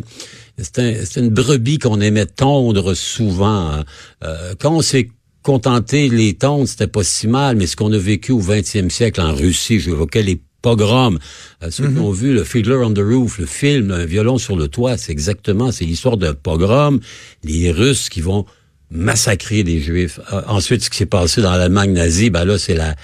c'était 0.57 1.03
une 1.17 1.29
brebis 1.29 1.79
qu'on 1.79 2.01
aimait 2.01 2.25
tondre 2.25 2.95
souvent. 2.95 3.71
Hein. 3.71 3.85
Euh, 4.23 4.53
quand 4.59 4.75
on 4.75 4.81
s'est 4.81 5.09
contenté 5.43 6.09
de 6.09 6.15
les 6.15 6.33
tondre, 6.33 6.67
c'était 6.67 6.87
pas 6.87 7.03
si 7.03 7.27
mal, 7.27 7.55
mais 7.55 7.67
ce 7.67 7.75
qu'on 7.75 7.91
a 7.91 7.97
vécu 7.97 8.31
au 8.31 8.41
20e 8.41 8.89
siècle 8.89 9.21
en 9.21 9.33
Russie, 9.33 9.79
j'évoquais 9.79 10.23
les 10.23 10.39
pogroms. 10.61 11.17
Euh, 11.63 11.71
ceux 11.71 11.87
qui 11.87 11.93
mhm. 11.93 12.01
ont 12.01 12.11
vu 12.11 12.33
le 12.33 12.43
Fiddler 12.43 12.75
on 12.75 12.93
the 12.93 12.99
Roof, 12.99 13.39
le 13.39 13.45
film 13.45 13.91
Un 13.91 14.05
violon 14.05 14.37
sur 14.37 14.55
le 14.55 14.67
toit, 14.67 14.97
c'est 14.97 15.11
exactement, 15.11 15.71
c'est 15.71 15.85
l'histoire 15.85 16.17
d'un 16.17 16.33
pogrom. 16.33 16.99
Les 17.43 17.71
Russes 17.71 18.09
qui 18.09 18.21
vont 18.21 18.45
massacrer 18.91 19.63
des 19.63 19.79
Juifs. 19.79 20.19
Euh, 20.33 20.41
ensuite, 20.47 20.83
ce 20.83 20.89
qui 20.89 20.97
s'est 20.97 21.05
passé 21.05 21.41
dans 21.41 21.55
l'Allemagne 21.55 21.93
nazie, 21.93 22.29
ben 22.29 22.45
là, 22.45 22.57
c'est 22.57 22.75
la 22.75 22.95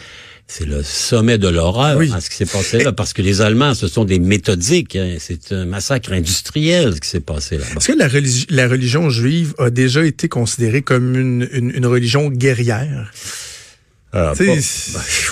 c'est 0.49 0.65
le 0.65 0.81
sommet 0.81 1.37
de 1.37 1.49
l'horreur, 1.49 1.99
hein, 1.99 2.21
ce 2.21 2.29
qui 2.29 2.37
s'est 2.37 2.45
passé 2.45 2.81
là, 2.81 2.93
parce 2.93 3.11
que 3.11 3.21
les 3.21 3.41
Allemands, 3.41 3.73
ce 3.73 3.89
sont 3.89 4.05
des 4.05 4.17
méthodiques. 4.17 4.95
Hein, 4.95 5.17
c'est 5.19 5.51
un 5.51 5.65
massacre 5.65 6.13
industriel, 6.13 6.95
ce 6.95 7.01
qui 7.01 7.09
s'est 7.09 7.19
passé 7.19 7.57
là. 7.57 7.65
Est-ce 7.75 7.91
que 7.91 7.97
la, 7.97 8.07
la, 8.49 8.69
religion 8.69 9.09
juive 9.09 9.53
a 9.57 9.69
déjà 9.69 10.05
été 10.05 10.29
considérée 10.29 10.83
comme 10.83 11.17
une, 11.17 11.49
une, 11.51 11.71
une 11.71 11.85
religion 11.85 12.29
guerrière? 12.29 13.11
Euh, 14.15 14.33
pas, 14.33 14.43
ben, 14.45 14.61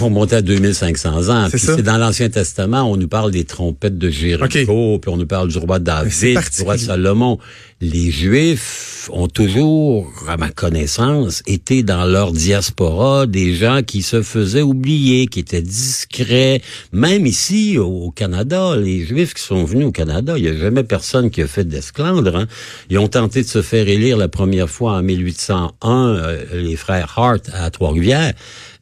on 0.02 0.10
montait 0.10 0.36
à 0.36 0.42
2500 0.42 1.30
ans. 1.30 1.48
c'est 1.56 1.82
dans 1.82 1.98
l'Ancien 1.98 2.30
Testament, 2.30 2.84
on 2.84 2.98
nous 2.98 3.08
parle 3.08 3.32
des 3.32 3.46
trompettes 3.46 3.98
de 3.98 4.10
Jéricho, 4.10 5.00
puis 5.00 5.10
on 5.10 5.16
nous 5.16 5.26
parle 5.26 5.48
du 5.48 5.58
roi 5.58 5.80
David, 5.80 6.40
du 6.56 6.64
roi 6.64 6.78
Salomon. 6.78 7.40
Les 7.82 8.10
Juifs 8.10 9.10
ont 9.12 9.28
toujours, 9.28 10.10
à 10.30 10.38
ma 10.38 10.50
connaissance, 10.50 11.44
été 11.46 11.84
dans 11.84 12.06
leur 12.06 12.32
diaspora 12.32 13.28
des 13.28 13.54
gens 13.54 13.82
qui 13.84 14.02
se 14.02 14.22
faisaient 14.22 14.62
oublier, 14.62 15.28
qui 15.28 15.42
étaient 15.42 15.62
discrets. 15.62 16.62
Même 16.94 17.26
ici, 17.26 17.78
au 17.78 18.12
Canada, 18.12 18.78
les 18.78 19.04
Juifs 19.04 19.34
qui 19.34 19.42
sont 19.42 19.66
venus 19.66 19.88
au 19.88 19.92
Canada, 19.92 20.36
il 20.38 20.44
n'y 20.44 20.50
a 20.50 20.58
jamais 20.58 20.86
personne 20.86 21.30
qui 21.30 21.42
a 21.42 21.48
fait 21.48 21.66
d'esclandre. 21.66 22.34
Hein. 22.38 22.48
Ils 22.90 22.98
ont 22.98 23.10
tenté 23.10 23.42
de 23.42 23.48
se 23.48 23.62
faire 23.62 23.90
élire 23.90 24.16
la 24.16 24.30
première 24.30 24.70
fois 24.70 24.94
en 24.94 25.04
1801, 25.04 26.08
euh, 26.08 26.46
les 26.54 26.78
frères 26.78 27.14
Hart 27.18 27.50
à 27.54 27.70
Trois-Rivières 27.72 28.34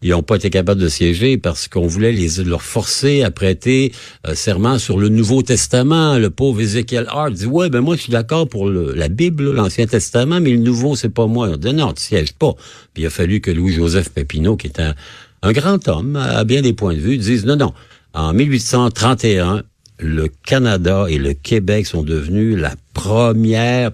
ils 0.04 0.10
n'ont 0.10 0.22
pas 0.22 0.36
été 0.36 0.50
capables 0.50 0.82
de 0.82 0.90
siéger 0.90 1.38
parce 1.38 1.68
qu'on 1.68 1.88
voulait 1.88 2.12
les 2.12 2.44
leur 2.44 2.62
forcer 2.62 3.24
à 3.24 3.32
prêter 3.32 3.94
euh, 4.28 4.36
serment 4.36 4.78
sur 4.78 4.98
le 4.98 5.08
Nouveau 5.08 5.42
Testament. 5.42 6.18
Le 6.18 6.30
pauvre 6.30 6.60
Ezekiel 6.60 7.06
Hart 7.08 7.32
dit 7.32 7.46
ouais 7.46 7.70
ben 7.70 7.80
moi 7.80 7.96
je 7.96 8.02
suis 8.02 8.12
d'accord 8.12 8.48
pour 8.50 8.70
la 8.70 9.08
Bible, 9.08 9.52
l'Ancien 9.52 9.88
Testament, 9.88 10.42
mais 10.42 10.52
le 10.52 10.58
Nouveau 10.58 10.96
c'est 10.96 11.10
pas 11.10 11.26
moi. 11.26 11.48
On 11.48 11.58
dit 11.58 11.74
non 11.74 11.94
tu 11.94 12.04
sièges 12.04 12.34
pas. 12.34 12.54
Puis 12.94 13.04
il 13.04 13.06
a 13.06 13.10
fallu 13.10 13.40
que 13.40 13.50
Louis-Joseph 13.50 14.10
Pépineau, 14.10 14.58
qui 14.58 14.68
est 14.68 14.80
un, 14.82 14.94
un 15.42 15.52
grand 15.54 15.88
homme 15.88 16.18
à 16.18 16.44
bien 16.44 16.62
des 16.62 16.74
points 16.74 16.94
de 16.94 17.00
vue, 17.00 17.18
dise 17.18 17.46
non 17.46 17.56
non. 17.56 17.74
En 18.14 18.34
1831, 18.34 19.64
le 20.00 20.28
Canada 20.46 21.06
et 21.08 21.18
le 21.18 21.34
Québec 21.34 21.88
sont 21.88 22.04
devenus 22.04 22.58
la 22.58 22.76
première 22.94 23.92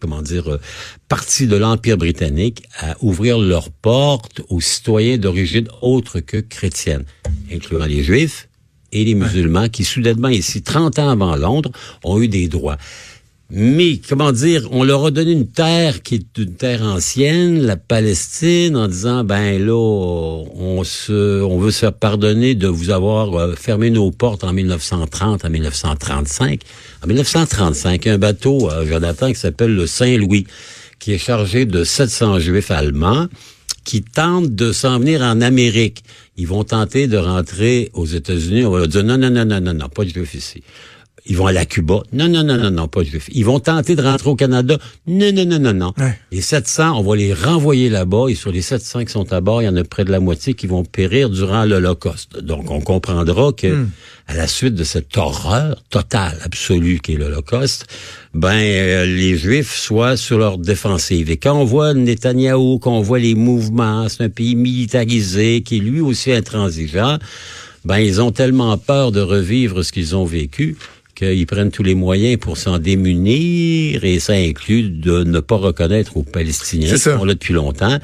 comment 0.00 0.22
dire, 0.22 0.48
euh, 0.50 0.60
partie 1.08 1.46
de 1.46 1.56
l'Empire 1.56 1.98
britannique 1.98 2.64
à 2.78 2.96
ouvrir 3.00 3.38
leurs 3.38 3.70
portes 3.70 4.40
aux 4.48 4.60
citoyens 4.60 5.18
d'origine 5.18 5.68
autre 5.82 6.20
que 6.20 6.38
chrétienne, 6.38 7.04
incluant 7.52 7.84
les 7.84 8.02
Juifs 8.02 8.48
et 8.92 9.04
les 9.04 9.14
musulmans 9.14 9.68
qui, 9.68 9.84
soudainement, 9.84 10.28
ici, 10.28 10.62
30 10.62 10.98
ans 10.98 11.10
avant 11.10 11.36
Londres, 11.36 11.70
ont 12.02 12.20
eu 12.20 12.28
des 12.28 12.48
droits. 12.48 12.78
Mais, 13.52 14.00
comment 14.08 14.30
dire, 14.30 14.68
on 14.70 14.84
leur 14.84 15.06
a 15.06 15.10
donné 15.10 15.32
une 15.32 15.50
terre 15.50 16.02
qui 16.02 16.14
est 16.14 16.38
une 16.38 16.54
terre 16.54 16.82
ancienne, 16.82 17.60
la 17.60 17.76
Palestine, 17.76 18.76
en 18.76 18.86
disant, 18.86 19.24
ben 19.24 19.58
là, 19.58 19.74
on 19.74 20.84
se, 20.84 21.12
veut 21.58 21.72
se 21.72 21.86
pardonner 21.86 22.54
de 22.54 22.68
vous 22.68 22.90
avoir 22.90 23.34
euh, 23.34 23.54
fermé 23.56 23.90
nos 23.90 24.12
portes 24.12 24.44
en 24.44 24.52
1930, 24.52 25.44
en 25.44 25.50
1935. 25.50 26.60
En 27.02 27.06
1935, 27.08 28.06
un 28.06 28.18
bateau, 28.18 28.70
euh, 28.70 28.86
Jonathan, 28.86 29.32
qui 29.32 29.40
s'appelle 29.40 29.74
le 29.74 29.88
Saint-Louis, 29.88 30.46
qui 31.00 31.12
est 31.12 31.18
chargé 31.18 31.64
de 31.64 31.82
700 31.82 32.38
juifs 32.38 32.70
allemands, 32.70 33.26
qui 33.84 34.02
tentent 34.02 34.54
de 34.54 34.70
s'en 34.70 35.00
venir 35.00 35.22
en 35.22 35.40
Amérique. 35.40 36.04
Ils 36.36 36.46
vont 36.46 36.62
tenter 36.62 37.08
de 37.08 37.16
rentrer 37.16 37.90
aux 37.94 38.06
États-Unis. 38.06 38.64
On 38.64 38.70
va 38.70 38.78
leur 38.78 38.88
dire, 38.88 39.02
non, 39.02 39.18
non, 39.18 39.30
non, 39.30 39.44
non, 39.44 39.60
non, 39.60 39.74
non, 39.74 39.88
pas 39.88 40.04
de 40.04 40.10
juifs 40.10 40.34
ici. 40.34 40.62
Ils 41.26 41.36
vont 41.36 41.46
aller 41.46 41.58
à 41.58 41.66
Cuba. 41.66 42.02
Non, 42.12 42.28
non, 42.28 42.42
non, 42.42 42.56
non, 42.56 42.70
non, 42.70 42.88
pas 42.88 43.02
juifs. 43.02 43.28
Ils 43.32 43.44
vont 43.44 43.60
tenter 43.60 43.94
de 43.94 44.02
rentrer 44.02 44.30
au 44.30 44.36
Canada. 44.36 44.78
Non, 45.06 45.32
non, 45.32 45.44
non, 45.44 45.58
non, 45.58 45.74
non. 45.74 45.94
Les 46.32 46.40
700, 46.40 46.98
on 46.98 47.02
va 47.02 47.16
les 47.16 47.34
renvoyer 47.34 47.88
là-bas. 47.88 48.28
Et 48.28 48.34
sur 48.34 48.52
les 48.52 48.62
700 48.62 49.04
qui 49.04 49.12
sont 49.12 49.32
à 49.32 49.40
bord, 49.40 49.62
il 49.62 49.66
y 49.66 49.68
en 49.68 49.76
a 49.76 49.84
près 49.84 50.04
de 50.04 50.10
la 50.10 50.20
moitié 50.20 50.54
qui 50.54 50.66
vont 50.66 50.84
périr 50.84 51.30
durant 51.30 51.64
l'Holocauste. 51.64 52.40
Donc, 52.42 52.70
on 52.70 52.80
comprendra 52.80 53.52
que, 53.52 53.66
hmm. 53.66 53.90
à 54.28 54.34
la 54.34 54.46
suite 54.46 54.74
de 54.74 54.84
cette 54.84 55.16
horreur 55.16 55.82
totale, 55.90 56.38
absolue 56.44 57.00
qu'est 57.00 57.16
l'Holocauste, 57.16 57.86
ben, 58.32 58.54
euh, 58.54 59.06
les 59.06 59.36
Juifs 59.36 59.76
soient 59.76 60.16
sur 60.16 60.38
leur 60.38 60.56
défensive. 60.58 61.30
Et 61.30 61.36
quand 61.36 61.54
on 61.54 61.64
voit 61.64 61.94
Netanyahou, 61.94 62.78
quand 62.78 62.92
on 62.92 63.02
voit 63.02 63.18
les 63.18 63.34
mouvements, 63.34 64.08
c'est 64.08 64.24
un 64.24 64.28
pays 64.28 64.54
militarisé 64.54 65.62
qui 65.62 65.78
est 65.78 65.80
lui 65.80 66.00
aussi 66.00 66.32
intransigeant, 66.32 67.18
ben, 67.84 67.98
ils 67.98 68.20
ont 68.20 68.30
tellement 68.30 68.76
peur 68.78 69.10
de 69.10 69.20
revivre 69.20 69.82
ce 69.84 69.92
qu'ils 69.92 70.14
ont 70.14 70.24
vécu 70.24 70.76
qu'ils 71.20 71.46
prennent 71.46 71.70
tous 71.70 71.82
les 71.82 71.94
moyens 71.94 72.38
pour 72.38 72.56
s'en 72.56 72.78
démunir 72.78 74.02
et 74.04 74.18
ça 74.18 74.32
inclut 74.32 74.88
de 74.88 75.22
ne 75.22 75.40
pas 75.40 75.56
reconnaître 75.56 76.16
aux 76.16 76.22
Palestiniens 76.22 76.92
qui 76.92 76.98
sont 76.98 77.24
là 77.24 77.34
depuis 77.34 77.52
longtemps 77.52 77.98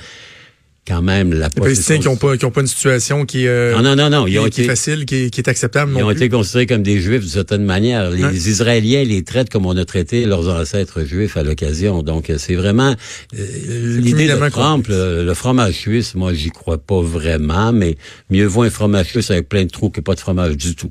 quand 0.86 1.02
même 1.02 1.32
la 1.32 1.48
Les 1.48 1.60
Palestiniens 1.60 1.98
qui 1.98 2.06
n'ont 2.06 2.16
pas, 2.16 2.36
pas 2.36 2.60
une 2.60 2.66
situation 2.66 3.24
qui, 3.26 3.46
euh, 3.46 3.74
non, 3.74 3.82
non, 3.82 3.96
non, 3.96 4.10
non. 4.10 4.26
Ils 4.26 4.38
ont 4.38 4.46
été, 4.46 4.64
facile, 4.64 5.04
qui, 5.04 5.24
est 5.24 5.48
acceptable. 5.48 5.92
Ils 5.96 6.02
ont 6.02 6.10
été 6.10 6.28
considérés 6.28 6.66
comme 6.66 6.82
des 6.82 7.00
Juifs 7.00 7.22
d'une 7.22 7.30
certaine 7.30 7.64
manière. 7.64 8.10
Les 8.10 8.48
Israéliens 8.48 9.04
les 9.04 9.22
traitent 9.22 9.50
comme 9.50 9.66
on 9.66 9.76
a 9.76 9.84
traité 9.84 10.24
leurs 10.24 10.48
ancêtres 10.48 11.04
juifs 11.04 11.36
à 11.36 11.42
l'occasion. 11.42 12.02
Donc 12.02 12.30
c'est 12.38 12.54
vraiment 12.54 12.94
euh, 13.38 14.00
l'idée 14.00 14.28
de 14.28 14.48
Trump, 14.48 14.86
le, 14.88 15.34
fromage 15.34 15.74
suisse. 15.74 16.14
Moi, 16.14 16.32
j'y 16.32 16.50
crois 16.50 16.78
pas 16.78 17.02
vraiment, 17.02 17.72
mais 17.72 17.96
mieux 18.30 18.46
vaut 18.46 18.62
un 18.62 18.70
fromage 18.70 19.08
suisse 19.08 19.30
avec 19.30 19.48
plein 19.48 19.64
de 19.64 19.70
trous 19.70 19.90
que 19.90 20.00
pas 20.00 20.14
de 20.14 20.20
fromage 20.20 20.56
du 20.56 20.74
tout. 20.74 20.90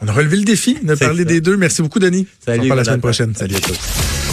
On 0.00 0.08
a 0.08 0.12
relevé 0.12 0.36
le 0.38 0.44
défi 0.44 0.78
de 0.82 0.94
parler 0.94 1.24
des 1.24 1.40
deux. 1.40 1.56
Merci 1.56 1.82
beaucoup, 1.82 1.98
Denis. 1.98 2.26
Salut. 2.44 2.70
On 2.70 2.72
se 2.72 2.76
la 2.76 2.84
semaine 2.84 3.00
prochaine. 3.00 3.34
Salut 3.34 3.56
à 3.56 3.60
tous. 3.60 4.24